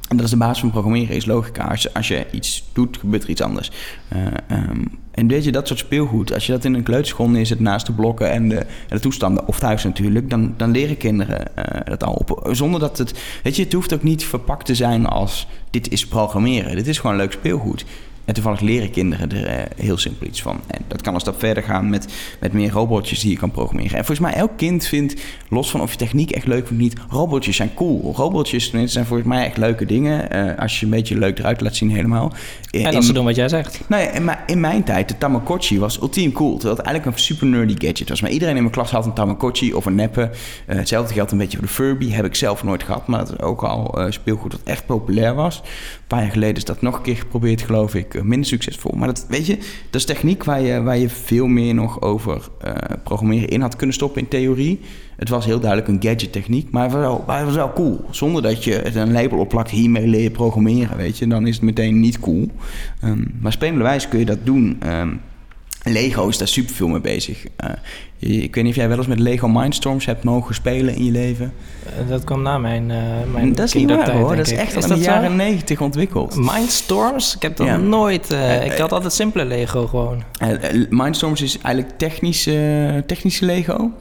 [0.10, 1.64] En dat is de basis van programmeren, is logica.
[1.64, 3.72] Als je, als je iets doet, gebeurt er iets anders.
[4.16, 4.26] Uh,
[4.58, 7.86] um, en weet je, dat soort speelgoed, als je dat in een kleuterschool neerzet naast
[7.86, 11.63] de blokken en de, en de toestanden, of thuis natuurlijk, dan, dan leren kinderen uh,
[11.84, 12.49] dat al op.
[12.52, 16.08] Zonder dat het, weet je, het hoeft ook niet verpakt te zijn als dit is
[16.08, 16.76] programmeren.
[16.76, 17.86] Dit is gewoon leuk speelgoed.
[18.26, 20.60] En toevallig leren kinderen er uh, heel simpel iets van.
[20.68, 23.98] En dat kan een stap verder gaan met, met meer robotjes die je kan programmeren.
[23.98, 26.78] En volgens mij elk kind vindt, los van of je techniek echt leuk vindt of
[26.78, 28.14] niet, robotjes zijn cool.
[28.16, 30.36] Robotjes zijn volgens mij echt leuke dingen.
[30.36, 32.34] Uh, als je een beetje leuk eruit laat zien helemaal.
[32.72, 33.80] En als ze doen wat jij zegt.
[33.88, 36.54] Nou ja, in, in mijn tijd, de Tamagotchi was ultiem cool.
[36.54, 38.22] Terwijl het eigenlijk een super nerdy gadget was.
[38.22, 40.22] Maar iedereen in mijn klas had een Tamagotchi of een neppe.
[40.68, 42.10] Uh, hetzelfde geldt een beetje voor de Furby.
[42.10, 45.62] Heb ik zelf nooit gehad, maar dat is ook al speelgoed dat echt populair was.
[46.13, 48.23] Paar jaar geleden is dat nog een keer geprobeerd, geloof ik.
[48.23, 48.91] minder succesvol.
[48.95, 49.56] Maar dat, weet je,
[49.89, 52.71] dat is techniek waar je, waar je veel meer nog over uh,
[53.04, 54.80] programmeren in had kunnen stoppen in theorie.
[55.15, 58.06] Het was heel duidelijk een gadget techniek, maar het was wel, het was wel cool.
[58.10, 61.28] Zonder dat je het een label opplakt, hiermee leer je programmeren, weet je.
[61.28, 62.49] Dan is het meteen niet cool.
[63.04, 64.80] Um, maar spelende wijze kun je dat doen...
[64.86, 65.21] Um,
[65.84, 67.46] Lego is daar super veel mee bezig.
[67.63, 67.69] Uh,
[68.43, 71.12] ik weet niet of jij wel eens met Lego Mindstorms hebt mogen spelen in je
[71.12, 71.54] leven.
[71.86, 72.98] Uh, dat kwam na mijn, uh,
[73.34, 76.36] mijn Dat is niet waar hoor, dat is echt is in de jaren negentig ontwikkeld.
[76.36, 77.36] Mindstorms?
[77.36, 77.78] Ik heb dat ja.
[77.78, 78.36] nooit...
[78.63, 80.24] ik had altijd simpele Lego gewoon.
[80.89, 83.91] Mindstorms is eigenlijk technische, technische Lego.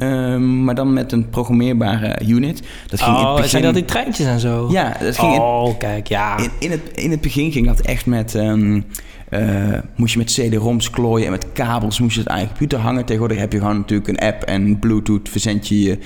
[0.00, 2.62] Um, maar dan met een programmeerbare unit.
[2.86, 3.50] Dat ging oh, in het begin...
[3.50, 4.68] zijn dat die treintjes en zo?
[4.70, 5.38] Ja, dat ging...
[5.38, 6.38] Oh, in, kijk, ja.
[6.38, 8.34] In, in, het, in het begin ging dat echt met...
[8.34, 8.84] Um,
[9.32, 12.78] uh, moest je met CD-ROMs klooien en met kabels moest je het aan je computer
[12.78, 13.04] hangen.
[13.04, 15.98] Tegenwoordig heb je gewoon natuurlijk een app en Bluetooth verzend je je,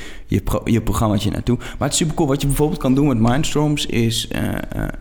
[0.64, 1.56] je, pro, naartoe.
[1.56, 2.28] Maar het is super cool.
[2.28, 4.28] Wat je bijvoorbeeld kan doen met Mindstorms is...
[4.32, 4.42] Uh,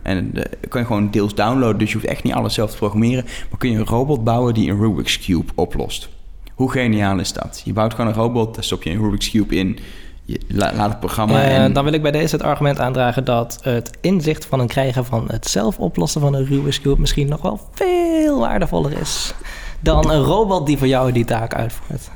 [0.02, 0.32] en
[0.68, 3.24] kan je gewoon deels downloaden, dus je hoeft echt niet alles zelf te programmeren.
[3.24, 6.08] Maar kun je een robot bouwen die een Rubik's Cube oplost.
[6.54, 7.62] Hoe geniaal is dat?
[7.64, 9.78] Je bouwt gewoon een robot, daar stop je een Rubik's Cube in...
[10.26, 11.34] Je laat het programma.
[11.34, 11.72] Uh, en...
[11.72, 15.24] Dan wil ik bij deze het argument aandragen dat het inzicht van een krijgen van
[15.26, 19.34] het zelf oplossen van een Rubik's Cube misschien nog wel veel waardevoller is
[19.80, 22.10] dan een robot die voor jou die taak uitvoert.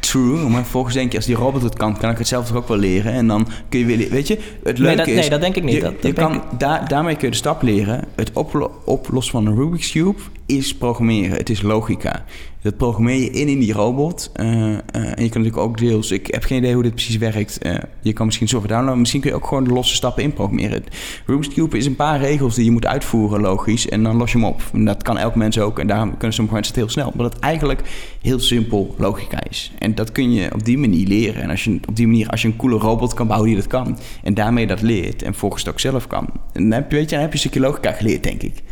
[0.00, 2.56] True, maar volgens denk je, als die robot het kan, kan ik het zelf toch
[2.56, 3.12] ook wel leren.
[3.12, 5.14] En dan kun je weer, weet je, het leuke nee, dat, is...
[5.14, 5.74] Nee, dat denk ik niet.
[5.74, 8.04] Je, dat, je kan, daar, daarmee kun je de stap leren.
[8.14, 11.36] Het oplo oplossen van een Rubik's Cube is programmeren.
[11.36, 12.24] Het is logica.
[12.64, 14.32] Dat programmeer je in in die robot.
[14.40, 16.10] Uh, uh, en je kan natuurlijk ook deels...
[16.10, 17.66] Ik heb geen idee hoe dit precies werkt.
[17.66, 19.00] Uh, je kan misschien software downloaden.
[19.00, 20.84] Misschien kun je ook gewoon de losse stappen inprogrammeren.
[21.26, 23.88] Rubik's Cube is een paar regels die je moet uitvoeren, logisch.
[23.88, 24.62] En dan los je hem op.
[24.72, 25.78] En dat kan elk mens ook.
[25.78, 27.12] En daarom kunnen sommige mensen het heel snel.
[27.14, 27.80] Maar dat eigenlijk
[28.20, 29.72] heel simpel logica is.
[29.78, 31.42] En dat kun je op die manier leren.
[31.42, 33.66] En als je op die manier, als je een coole robot kan bouwen die dat
[33.66, 33.98] kan.
[34.22, 35.22] En daarmee dat leert.
[35.22, 36.26] En volgens het ook zelf kan.
[36.52, 38.62] En dan heb je, weet je, dan heb je een stukje logica geleerd, denk ik.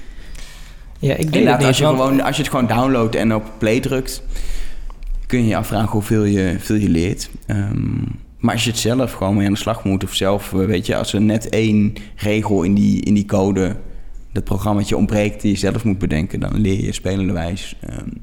[1.03, 3.81] Ja, ik denk dat als, je gewoon, als je het gewoon downloadt en op play
[3.81, 4.23] drukt,
[5.27, 7.31] kun je je afvragen hoeveel je, veel je leert.
[7.47, 10.59] Um, maar als je het zelf gewoon mee aan de slag moet, of zelf, eh,
[10.59, 13.77] weet je, als er net één regel in die, in die code,
[14.33, 18.19] dat programmaatje ontbreekt die je zelf moet bedenken, dan leer je spelende wijs um,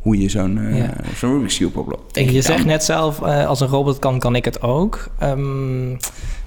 [0.00, 0.94] hoe je zo'n uh, ja.
[1.16, 4.62] zo'n Rubik's Cube je zegt net zelf, uh, als een robot kan, kan ik het
[4.62, 5.10] ook.
[5.22, 5.96] Um,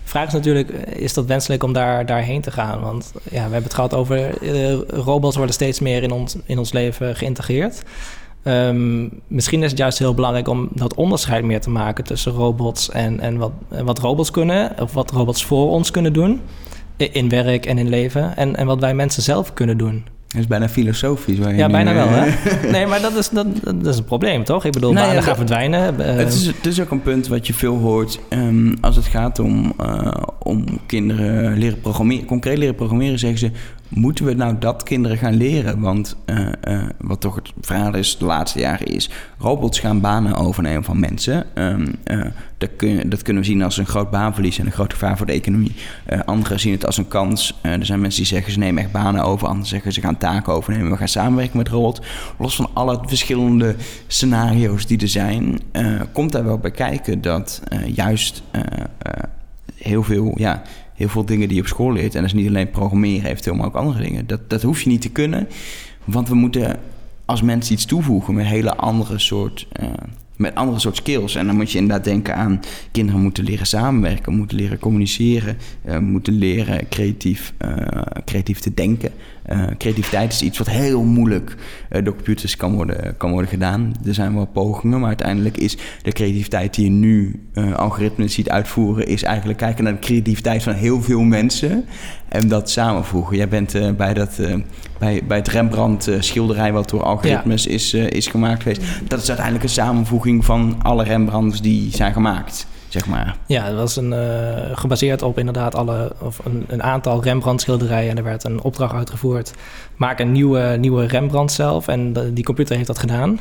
[0.09, 2.81] vraag is natuurlijk, is dat wenselijk om daar, daarheen te gaan?
[2.81, 6.57] Want ja, we hebben het gehad over uh, robots worden steeds meer in ons, in
[6.57, 7.83] ons leven geïntegreerd.
[8.43, 12.89] Um, misschien is het juist heel belangrijk om dat onderscheid meer te maken tussen robots
[12.89, 13.51] en, en wat,
[13.83, 16.41] wat robots kunnen, of wat robots voor ons kunnen doen
[16.97, 20.05] in werk en in leven, en, en wat wij mensen zelf kunnen doen.
[20.27, 21.37] Het is bijna filosofisch.
[21.37, 22.07] Waar je ja, bijna wel.
[22.09, 22.29] Hè?
[22.71, 24.65] Nee, maar dat is, dat, dat is een probleem, toch?
[24.65, 25.95] Ik bedoel, nou, banen gaan verdwijnen.
[26.01, 29.39] Het is, het is ook een punt wat je veel hoort um, als het gaat
[29.39, 32.25] om, uh, om kinderen leren programmeren.
[32.25, 33.51] Concreet leren programmeren zeggen ze...
[33.89, 35.79] moeten we nou dat kinderen gaan leren?
[35.79, 39.09] Want uh, uh, wat toch het verhaal is de laatste jaren is...
[39.37, 41.45] robots gaan banen overnemen van mensen.
[41.55, 42.25] Um, uh,
[42.57, 45.25] dat, kun, dat, kunnen we zien als een groot baanverlies en een groot gevaar voor
[45.25, 45.75] de economie.
[46.25, 47.59] anderen zien het als een kans.
[47.61, 49.47] er zijn mensen die zeggen ze nemen echt banen over.
[49.47, 50.91] Anderen zeggen ze gaan taken overnemen.
[50.91, 52.01] We gaan samenwerken met robots.
[52.37, 53.75] Los van alle verschillende
[54.07, 55.59] scenario's die er zijn...
[56.11, 58.43] komt daar wel bij kijken dat juist
[59.75, 60.33] heel veel...
[60.35, 60.61] Ja,
[60.97, 62.15] heel veel dingen die je op school leert.
[62.15, 64.27] En dat is niet alleen programmeren, eventueel, maar ook andere dingen.
[64.27, 65.47] Dat, dat hoef je niet te kunnen.
[66.03, 66.79] Want we moeten
[67.25, 69.67] als mensen iets toevoegen met hele andere soort.
[69.81, 69.87] Uh,
[70.35, 71.35] met andere soort skills.
[71.35, 72.59] En dan moet je inderdaad denken aan
[72.91, 79.11] kinderen moeten leren samenwerken, moeten leren communiceren, uh, moeten leren creatief, uh, creatief te denken.
[79.49, 81.55] Uh, creativiteit is iets wat heel moeilijk
[81.89, 83.93] door computers kan worden, kan worden gedaan.
[84.05, 87.41] Er zijn wel pogingen, maar uiteindelijk is de creativiteit die je nu
[87.75, 91.85] algoritmes ziet uitvoeren, is eigenlijk kijken naar de creativiteit van heel veel mensen
[92.27, 93.37] en dat samenvoegen.
[93.37, 94.39] Jij bent bij, dat,
[94.99, 97.69] bij, bij het Rembrandt schilderij wat door algoritmes ja.
[97.69, 98.81] is, is gemaakt geweest.
[99.07, 103.35] Dat is uiteindelijk een samenvoeging van alle Rembrandts die zijn gemaakt zeg maar.
[103.45, 108.09] Ja, dat was een, uh, gebaseerd op inderdaad alle, of een, een aantal Rembrandt-schilderijen.
[108.09, 109.53] En er werd een opdracht uitgevoerd.
[109.95, 111.87] Maak een nieuwe, nieuwe Rembrandt zelf.
[111.87, 113.39] En de, die computer heeft dat gedaan.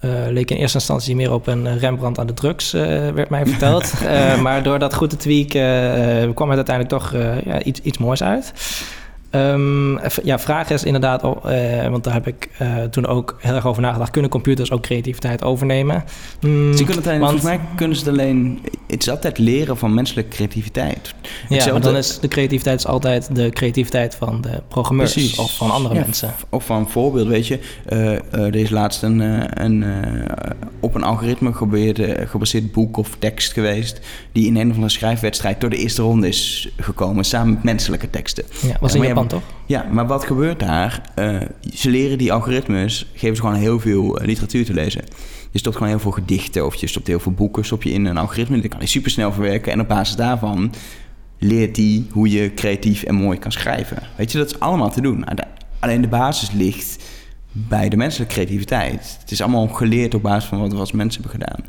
[0.00, 3.46] Uh, leek in eerste instantie meer op een Rembrandt aan de drugs, uh, werd mij
[3.46, 3.92] verteld.
[4.42, 7.12] maar door dat goed te tweaken kwam het uiteindelijk toch
[7.44, 8.52] ja, iets, iets moois uit.
[9.34, 13.66] Um, ja, vraag is inderdaad, uh, want daar heb ik uh, toen ook heel erg
[13.66, 14.10] over nagedacht.
[14.10, 16.04] Kunnen computers ook creativiteit overnemen?
[16.40, 18.60] Mm, ze kunnen het want, volgens mij kunnen ze het alleen...
[18.86, 21.14] Het is altijd leren van menselijke creativiteit.
[21.48, 25.38] Ja, maar dan is de creativiteit is altijd de creativiteit van de programmeurs Precies.
[25.38, 26.34] of van andere ja, mensen.
[26.48, 27.58] Of van een voorbeeld, weet je.
[27.92, 29.20] Uh, er is laatst een,
[29.64, 29.84] een
[30.80, 34.00] op een algoritme gebaseerd, gebaseerd boek of tekst geweest...
[34.32, 37.24] die in een van de schrijfwedstrijd door de eerste ronde is gekomen...
[37.24, 38.44] samen met menselijke teksten.
[38.66, 39.42] Ja, was in Japan toch?
[39.66, 41.12] Ja, maar wat gebeurt daar?
[41.18, 41.40] Uh,
[41.74, 45.04] ze leren die algoritmes, geven ze gewoon heel veel uh, literatuur te lezen.
[45.50, 48.04] Je stopt gewoon heel veel gedichten of je stopt heel veel boeken stop je in
[48.04, 48.60] een algoritme.
[48.60, 50.72] Die kan hij super snel verwerken en op basis daarvan
[51.38, 54.02] leert hij hoe je creatief en mooi kan schrijven.
[54.16, 55.24] Weet je, dat is allemaal te doen.
[55.78, 57.04] Alleen de basis ligt
[57.56, 59.16] bij de menselijke creativiteit.
[59.20, 61.64] Het is allemaal geleerd op basis van wat we als mensen hebben gedaan.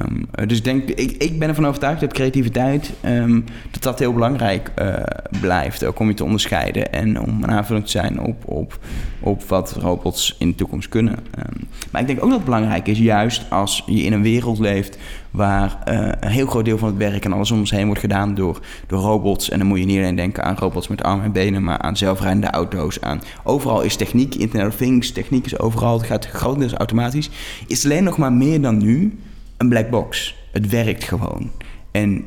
[0.00, 4.70] Um, dus denk, ik, ik ben ervan overtuigd dat creativiteit um, dat dat heel belangrijk
[4.78, 4.94] uh,
[5.40, 5.84] blijft.
[5.84, 8.78] Ook om je te onderscheiden en om een aanvulling te zijn op, op,
[9.20, 11.18] op wat robots in de toekomst kunnen.
[11.38, 14.58] Um, maar ik denk ook dat het belangrijk is, juist als je in een wereld
[14.58, 14.98] leeft
[15.32, 18.00] waar uh, een heel groot deel van het werk en alles om ons heen wordt
[18.00, 19.50] gedaan door, door robots.
[19.50, 21.96] En dan moet je niet alleen denken aan robots met armen en benen, maar aan
[21.96, 23.00] zelfrijdende auto's.
[23.00, 27.30] Aan, overal is techniek, Internet of Things, techniek is overal, het gaat grotendeels automatisch.
[27.66, 29.18] Is alleen nog maar meer dan nu
[29.56, 30.36] een black box.
[30.52, 31.50] Het werkt gewoon.
[31.90, 32.24] En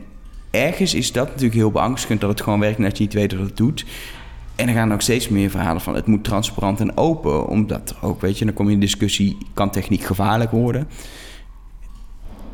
[0.52, 3.34] ergens is dat natuurlijk heel beangstigend dat het gewoon werkt en dat je niet weet
[3.36, 3.86] wat het doet.
[4.56, 7.48] En er gaan ook steeds meer verhalen van het moet transparant en open.
[7.48, 10.88] Omdat ook, weet je, dan kom je in discussie, kan techniek gevaarlijk worden?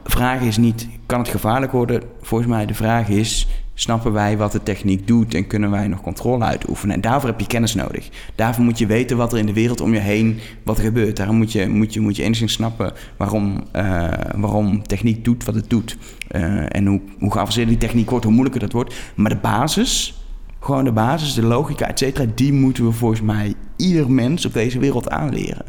[0.03, 2.01] Vraag is niet, kan het gevaarlijk worden?
[2.21, 6.01] Volgens mij de vraag is, snappen wij wat de techniek doet en kunnen wij nog
[6.01, 6.95] controle uitoefenen?
[6.95, 8.09] En daarvoor heb je kennis nodig.
[8.35, 11.17] Daarvoor moet je weten wat er in de wereld om je heen, wat er gebeurt.
[11.17, 15.55] Daarom moet je, moet je, moet je enigszins snappen waarom, uh, waarom techniek doet wat
[15.55, 15.97] het doet.
[16.31, 18.95] Uh, en hoe, hoe geavanceerder die techniek wordt, hoe moeilijker dat wordt.
[19.15, 20.23] Maar de basis,
[20.59, 24.53] gewoon de basis, de logica, et cetera, die moeten we volgens mij ieder mens op
[24.53, 25.65] deze wereld aanleren.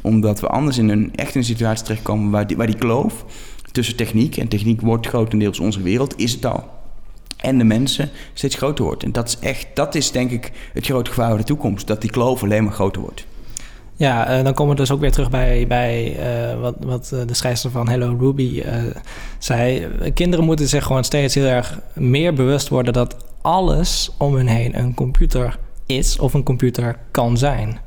[0.00, 3.24] Omdat we anders in een, echt een situatie terechtkomen waar die, waar die kloof
[3.74, 6.64] tussen techniek, en techniek wordt grotendeels onze wereld, is het al.
[7.36, 9.02] En de mensen steeds groter wordt.
[9.02, 11.86] En dat is echt, dat is denk ik het grote gevaar voor de toekomst.
[11.86, 13.26] Dat die kloof alleen maar groter wordt.
[13.96, 17.20] Ja, uh, dan komen we dus ook weer terug bij, bij uh, wat, wat uh,
[17.26, 18.62] de schrijfster van Hello Ruby
[19.38, 19.88] zei.
[20.14, 24.78] Kinderen moeten zich gewoon steeds heel erg meer bewust worden dat alles om hen heen
[24.78, 27.78] een computer is of een computer kan zijn.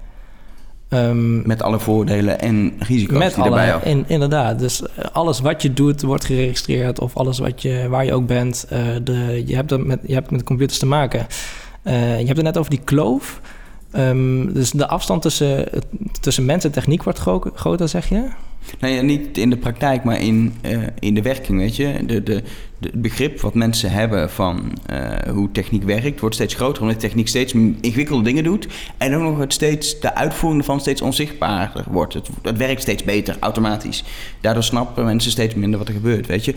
[0.89, 4.60] Um, met alle voordelen en risico's met die alle, erbij in, Inderdaad.
[4.60, 7.00] Dus eh, alles wat je doet wordt geregistreerd.
[7.00, 8.67] Of alles wat je, waar je ook bent.
[8.73, 11.28] Uh, de, je, hebt met, je hebt met computers te maken.
[11.84, 13.41] Uh, je hebt het net over die kloof.
[13.95, 15.65] Um, dus de afstand tussen,
[16.19, 17.19] tussen mens en techniek wordt
[17.54, 18.28] groter, zeg je?
[18.80, 22.06] Nou ja, niet in de praktijk, maar in, uh, in de werking, weet je.
[22.06, 22.43] De, de,
[22.77, 26.19] de begrip wat mensen hebben van uh, hoe techniek werkt...
[26.19, 28.67] wordt steeds groter, omdat techniek steeds ingewikkelde dingen doet...
[28.97, 32.13] en ook nog het steeds, de uitvoering ervan steeds onzichtbaarder wordt.
[32.13, 34.03] Het, het werkt steeds beter, automatisch.
[34.41, 36.53] Daardoor snappen mensen steeds minder wat er gebeurt, weet je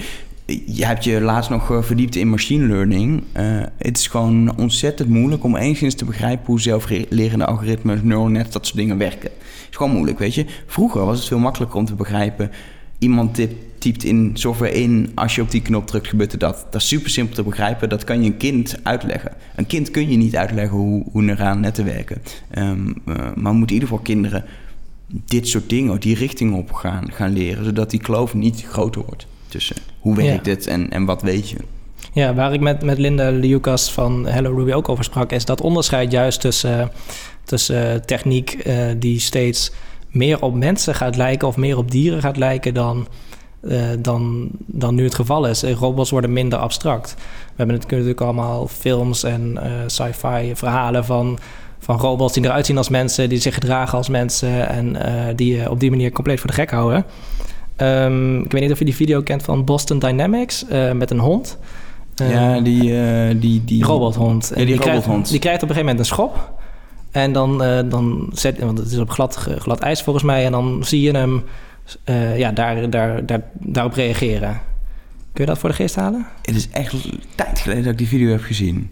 [0.66, 3.22] je hebt je laatst nog eh, verdiept in machine learning.
[3.36, 8.50] Uh, het is gewoon ontzettend moeilijk om enigszins te begrijpen hoe zelflerende algoritmes, neural nets,
[8.50, 9.30] dat soort dingen werken.
[9.30, 10.46] Het is gewoon moeilijk, weet je.
[10.66, 12.50] Vroeger was het veel makkelijker om te begrijpen.
[12.98, 13.40] Iemand
[13.78, 16.66] typt in software in, als je op die knop drukt, gebeurt er dat.
[16.70, 19.32] Dat is super simpel te begrijpen, dat kan je een kind uitleggen.
[19.54, 22.22] Een kind kun je niet uitleggen hoe, hoe neurale netten werken.
[22.50, 22.94] Ehm, uh,
[23.34, 24.44] maar we moeten in ieder geval kinderen
[25.06, 29.26] dit soort dingen, die richting op gaan, gaan leren, zodat die kloof niet groter wordt
[29.50, 30.52] tussen hoe werkt Ja.
[30.52, 31.56] het en, en wat weet je.
[32.12, 35.60] Ja, waar ik met, met Linda Lucas van Hello Ruby ook over sprak, is dat
[35.60, 36.90] onderscheid juist tussen,
[37.44, 39.72] tussen techniek eh, die steeds
[40.08, 43.08] meer op mensen gaat lijken of meer op dieren gaat lijken dan,
[43.60, 45.62] eh, dan, dan nu het geval is.
[45.62, 47.14] Eh, Robots worden minder abstract.
[47.16, 51.38] We hebben het natuurlijk allemaal films en sci-fi verhalen van,
[51.78, 54.96] van robots die eruit zien als mensen, die zich gedragen als mensen en
[55.36, 57.04] die je op die manier compleet voor de gek houden.
[57.80, 61.18] Ehm, ik weet niet of je die video kent van Boston Dynamics eh, met een
[61.18, 61.58] hond.
[62.14, 64.52] Ja, die, eh, die, die, die robothond.
[64.54, 65.30] Ja, die krijgt, robothond.
[65.30, 66.52] die krijgt op een gegeven moment een schop.
[67.10, 70.44] En dan, eh, dan zet, want het is op glad, glad ijs volgens mij.
[70.44, 71.44] En dan zie je hem
[72.36, 74.60] ja, daar, daar, daar, daarop reageren.
[75.32, 76.26] Kun je dat voor de geest halen?
[76.42, 76.94] Het is echt
[77.34, 78.90] tijd geleden dat ik die video heb gezien.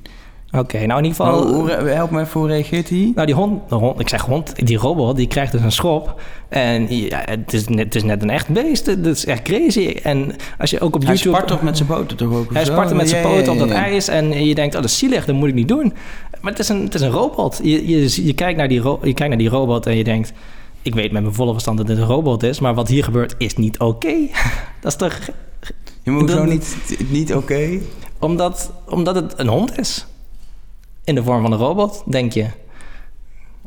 [0.53, 1.43] Oké, nou in ieder geval...
[1.43, 3.13] Oh, hoe, help me even, hoe reageert hij?
[3.15, 6.21] Nou, die hond, de hond, ik zeg hond, die robot, die krijgt dus een schop.
[6.49, 8.87] En ja, het, is net, het is net een echt beest.
[8.87, 9.87] Het is echt crazy.
[10.03, 11.35] En als je ook op Hij YouTube...
[11.35, 12.53] spart toch met zijn poten toch ook?
[12.53, 15.25] Hij spartte met zijn poten op dat ijs en je denkt, oh, dat is zielig,
[15.25, 15.93] dat moet ik niet doen.
[16.41, 17.61] Maar het is een, het is een robot.
[17.63, 20.33] Je, je, je, kijkt naar die ro- je kijkt naar die robot en je denkt,
[20.83, 23.35] ik weet met mijn volle verstand dat dit een robot is, maar wat hier gebeurt
[23.39, 24.15] is niet oké.
[24.81, 25.19] dat is toch
[26.03, 26.77] Je moet zo niet,
[27.09, 27.79] niet oké.
[28.19, 30.07] omdat, omdat het een hond is.
[31.09, 32.47] In de vorm van een robot, denk je.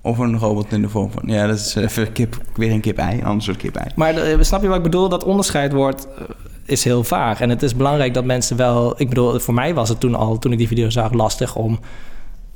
[0.01, 1.23] Of een robot in de vorm van...
[1.25, 3.88] Ja, dat is even kip, weer een kip-ei, een ander soort kip-ei.
[3.95, 5.10] Maar eh, snap je wat ik bedoel?
[5.10, 6.23] Dat onderscheid wordt, eh,
[6.65, 7.41] is heel vaag.
[7.41, 9.01] En het is belangrijk dat mensen wel...
[9.01, 11.80] Ik bedoel, voor mij was het toen al, toen ik die video zag, lastig om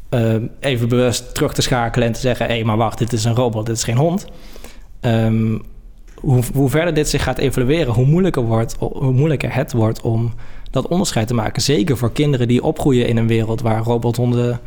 [0.10, 2.46] eh, even bewust terug te schakelen en te zeggen...
[2.46, 4.26] hé, hey, maar wacht, dit is een robot, dit is geen hond.
[5.00, 5.58] Ehm,
[6.16, 10.34] hoe, hoe verder dit zich gaat evalueren, hoe moeilijker, wordt, hoe moeilijker het wordt om
[10.76, 11.62] dat onderscheid te maken.
[11.62, 14.60] Zeker voor kinderen die opgroeien in een wereld waar robothonden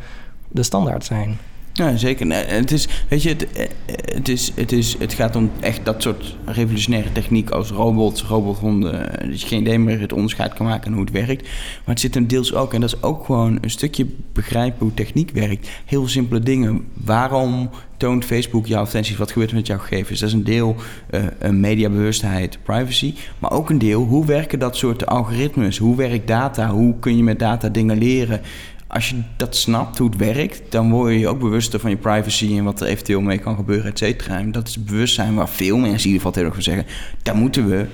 [0.47, 1.37] de standaard zijn.
[1.79, 2.27] Ja, zeker.
[2.31, 3.65] Het is, weet je, het, eh,
[4.13, 9.19] het, is, het, is, het gaat om echt dat soort revolutionaire techniek als robots, robothonden.
[9.19, 11.41] eh, Dat je geen idee meer het onderscheid kan maken en hoe het werkt.
[11.41, 14.93] Maar het zit hem deels ook, en dat is ook gewoon een stukje begrijpen hoe
[14.93, 15.69] techniek werkt.
[15.85, 16.85] Heel simpele dingen.
[16.93, 19.17] Waarom toont Facebook jouw advertenties?
[19.17, 20.19] Wat gebeurt er met jouw gegevens?
[20.19, 20.75] Dat is een deel
[21.09, 23.13] eh, mediabewustheid, privacy.
[23.39, 25.77] Maar ook een deel, hoe werken dat soort algoritmes?
[25.77, 26.69] Hoe werkt data?
[26.69, 28.41] Hoe kun je met data dingen leren?
[28.89, 31.97] Als je dat snapt, hoe het werkt, dan word je je ook bewuster van je
[31.97, 34.37] privacy en wat er eventueel mee kan gebeuren, et cetera.
[34.37, 36.85] En dat is het bewustzijn waar veel mensen in ieder geval tegen van zeggen.
[37.23, 37.85] Daar moeten we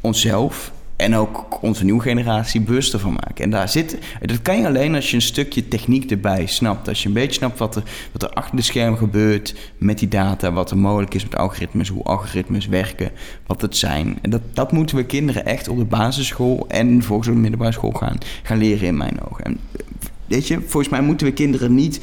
[0.00, 3.44] onszelf en ook onze nieuwe generatie bewuster van maken.
[3.44, 6.88] En daar zit, dat kan je alleen als je een stukje techniek erbij snapt.
[6.88, 10.08] Als je een beetje snapt wat er, wat er achter de schermen gebeurt met die
[10.08, 13.10] data, wat er mogelijk is met algoritmes, hoe algoritmes werken,
[13.46, 14.18] wat het zijn.
[14.22, 17.72] En dat, dat moeten we kinderen echt op de basisschool en vervolgens op de middelbare
[17.72, 19.44] school gaan, gaan leren in mijn ogen.
[19.44, 19.58] En
[20.30, 22.00] weet je, volgens mij moeten we kinderen niet.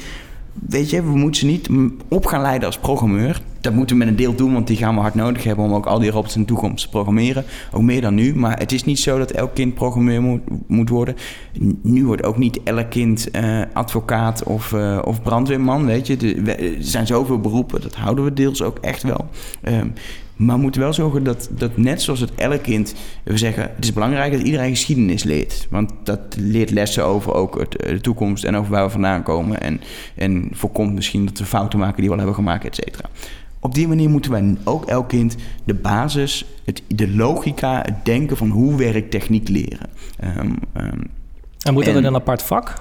[0.54, 1.70] Weet je, we moeten ze niet
[2.08, 3.42] op gaan leiden als programmeur.
[3.62, 5.74] Dat moeten we met een deel doen, want die gaan we hard nodig hebben om
[5.74, 7.46] ook al die robots in de toekomst te programmeren.
[7.72, 8.36] Ook meer dan nu.
[8.36, 11.16] Maar het is niet zo dat elk kind programmeur moet, moet worden.
[11.82, 15.86] Nu wordt ook niet elk kind eh, advocaat of, eh, of brandweerman.
[15.86, 19.28] Weet je, er zijn zoveel beroepen, dat houden we deels ook echt wel.
[19.62, 19.88] Ehm,
[20.38, 22.94] maar we moeten wel zorgen dat, dat net zoals het elk kind...
[23.24, 25.68] We zeggen, het is belangrijk dat iedereen geschiedenis leert.
[25.70, 29.62] Want dat leert lessen over ook het, de toekomst en over waar we vandaan komen.
[29.62, 29.82] En,
[30.16, 33.10] en voorkomt misschien dat we fouten maken die we al hebben gemaakt, et cetera.
[33.60, 38.38] Op die manier moeten wij ook elk kind de basis, het, de logica, het denken
[38.38, 39.90] van hoe werkt techniek leren.
[40.20, 41.00] Ehm, ehm,
[41.62, 42.74] En moet dat En- in een apart vak?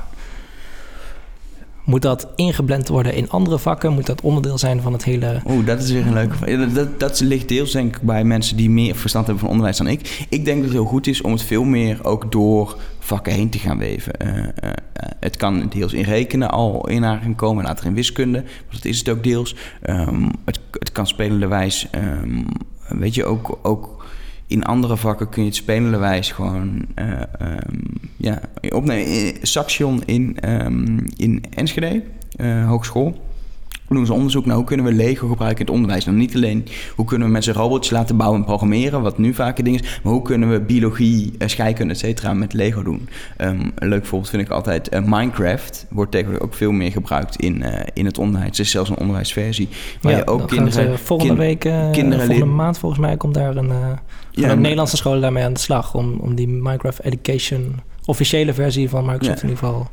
[1.87, 3.92] Moet dat ingeblend worden in andere vakken?
[3.92, 5.40] Moet dat onderdeel zijn van het hele...
[5.49, 8.70] Oeh, dat is weer een leuke Dat, dat, ligt deels denk ik bij mensen die
[8.70, 10.27] meer verstand hebben van onderwijs dan ik.
[10.29, 13.51] Ik denk dat het heel goed is om het veel meer ook door vakken heen
[13.51, 14.12] te gaan weven.
[14.12, 14.70] Eh, eh,
[15.20, 18.42] het kan deels in rekenen al in aanraking komen, later in wiskunde.
[18.42, 19.57] Maar dat is het ook deels.
[19.83, 22.42] Ehm, het, het kan spelenderwijs, ehm
[22.88, 23.59] weet je, ook...
[23.62, 24.06] ook
[24.46, 27.80] in andere vakken kun je het spelenderwijs gewoon eh, ehm,
[28.16, 29.06] ja, opnemen.
[29.06, 32.02] In Saxion in, ehm, in Enschede,
[32.37, 33.26] eh, hogeschool.
[33.88, 36.05] Doen ze onderzoek naar hoe kunnen we Lego gebruiken in het onderwijs.
[36.05, 39.59] Nou, niet alleen hoe kunnen we mensen robotjes laten bouwen en programmeren, wat nu vaak
[39.59, 43.09] een ding is, maar hoe kunnen we biologie, eh, scheikunde, et cetera, met Lego doen.
[43.37, 45.87] Ehm, een leuk voorbeeld vind ik altijd eh, Minecraft.
[45.90, 48.46] Wordt tegenwoordig ook veel meer gebruikt in, eh, in het onderwijs.
[48.46, 49.68] Het is zelfs een onderwijsversie.
[50.01, 50.72] Waar Ja, je ook kinderen...
[50.72, 53.70] ze volgende kin- week, kinderen volgende maand volgens mij, komt daar een...
[54.31, 55.94] Ja, ook Nederlandse scholen daarmee aan de slag...
[55.94, 59.42] om, om die Minecraft Education, officiële versie van Microsoft Ja.
[59.42, 59.88] in ieder geval...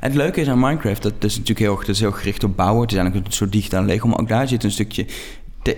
[0.00, 2.56] En het leuke is aan Minecraft, dat, is natuurlijk heel, dat is heel gericht op
[2.56, 2.82] bouwen.
[2.82, 5.06] Het is eigenlijk een soort digitale Lego, maar ook daar zit een stukje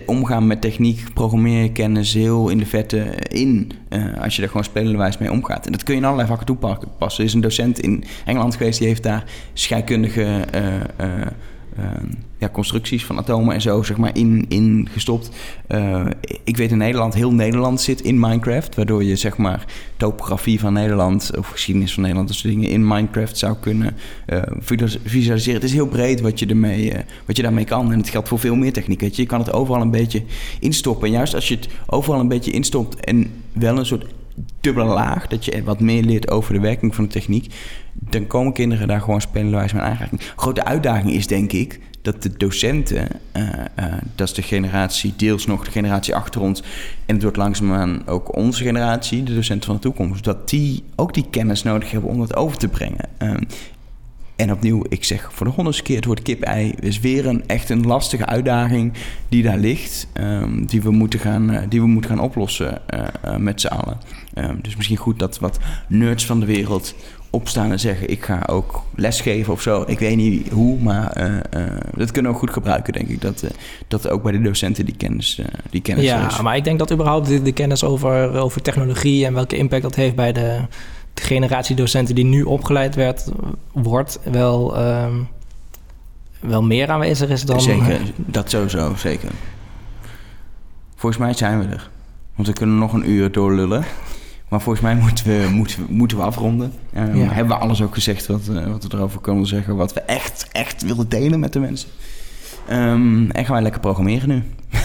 [0.06, 3.72] omgaan met techniek, programmeerkennis heel in de vette in.
[3.88, 5.66] eh, als je daar gewoon spelenderwijs mee omgaat.
[5.66, 7.20] En dat kun je in allerlei vakken toepassen.
[7.20, 11.20] Er is een docent in Engeland geweest, die heeft daar scheikundige eh, eh,
[11.76, 11.86] eh,
[12.42, 15.30] ja, constructies van atomen en zo zeg maar in, in gestopt.
[15.66, 16.06] Eh,
[16.44, 19.64] ik weet in Nederland, heel Nederland zit in Minecraft, waardoor je zeg maar
[19.96, 24.42] topografie van Nederland of geschiedenis van Nederland, dat soort dingen in Minecraft zou kunnen eh,
[24.58, 25.60] visualis- visualiseren.
[25.60, 28.28] Het is heel breed wat je, ermee, eh, wat je daarmee kan en het geldt
[28.28, 29.00] voor veel meer techniek.
[29.02, 29.26] Je.
[29.26, 30.22] kan het overal een beetje
[30.60, 31.06] instoppen.
[31.06, 34.06] En juist als je het overal een beetje instopt en wel een soort
[34.60, 37.54] dubbele laag, dat je wat meer leert over de werking van de techniek,
[37.92, 40.20] dan komen kinderen daar gewoon spelenderwijs mee aanraking.
[40.36, 45.46] Grote uitdaging is denk ik dat de docenten, eh, eh, dat is de generatie, deels
[45.46, 46.62] nog de generatie achter ons,
[47.06, 51.14] en het wordt langzaamaan ook onze generatie, de docenten van de toekomst, dat die ook
[51.14, 53.08] die kennis nodig hebben om dat over te brengen.
[53.18, 53.42] Ehm,
[54.36, 57.70] en opnieuw, ik zeg voor de honderdste keer het woord kip-ei is weer een echt
[57.70, 58.92] een lastige uitdaging
[59.28, 62.80] die daar ligt, ehm, die, we moeten gaan, eh, die we moeten gaan oplossen
[63.38, 63.98] met z'n allen.
[64.34, 66.94] Ehm, dus misschien goed dat wat nerds van de wereld
[67.32, 69.84] opstaan en zeggen: Ik ga ook lesgeven of zo.
[69.86, 73.20] Ik weet niet hoe, maar eh, eh, dat kunnen we goed gebruiken, denk ik.
[73.20, 73.50] Dat, eh,
[73.88, 76.40] dat ook bij de docenten die kennis, die kennis Ja, is.
[76.40, 79.94] maar ik denk dat überhaupt de, de kennis over, over technologie en welke impact dat
[79.94, 80.60] heeft bij de,
[81.14, 83.28] de generatie docenten die nu opgeleid werd,
[83.72, 85.14] wordt, wel, ehm,
[86.40, 87.60] wel meer aanwezig is dan.
[87.60, 89.30] Zeker, dat sowieso, zeker.
[90.96, 91.90] Volgens mij zijn we er.
[92.34, 93.84] Want we kunnen nog een uur doorlullen.
[94.52, 96.72] Maar volgens mij moeten we, moeten we, moeten we afronden.
[96.92, 97.32] Ehm, Ja.
[97.32, 99.76] Hebben we alles ook gezegd wat, eh, wat we erover kunnen zeggen.
[99.76, 101.88] Wat we echt, echt willen delen met de mensen.
[102.68, 104.42] Ehm, en gaan wij lekker programmeren nu.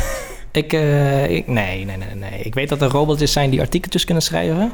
[0.52, 2.40] Ik, eh, ik, nee, nee, nee, nee.
[2.40, 4.72] Ik weet dat er robotjes zijn die artikeltjes kunnen schrijven.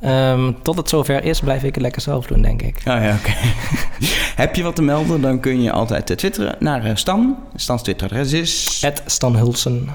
[0.00, 2.76] Ehm, tot het zover is, blijf ik het lekker zelf doen, denk ik.
[2.76, 3.32] Oh ja, oké.
[4.42, 7.36] Heb je wat te melden, dan kun je altijd eh, twitteren naar eh, Stan.
[7.54, 8.82] Stans Twitteradres is...
[9.06, 9.88] Stan Hulsen.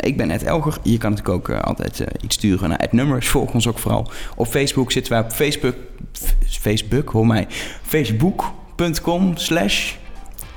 [0.00, 0.78] Ik ben Ed Elger.
[0.82, 3.28] Je kan natuurlijk ook altijd iets sturen naar Ed Numbers.
[3.28, 4.10] Volg ons ook vooral.
[4.36, 5.74] Op Facebook zitten wij op Facebook.
[6.46, 7.46] Facebook, hoor mij.
[7.82, 9.94] Facebook.com slash.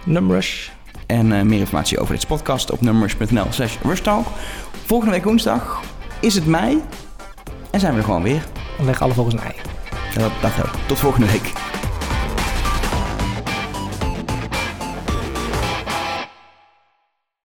[0.04, 0.72] Numbers.
[1.14, 4.28] En eh, meer informatie over dit podcast op numbers.nl slash rushtalk.
[4.86, 5.82] Volgende week woensdag
[6.20, 6.82] is het mei.
[7.72, 8.46] En zijn we er gewoon weer.
[8.80, 9.56] Leggen alle volgens een ei.
[10.14, 10.88] Dat, dat helpt.
[10.88, 11.73] Tot volgende week.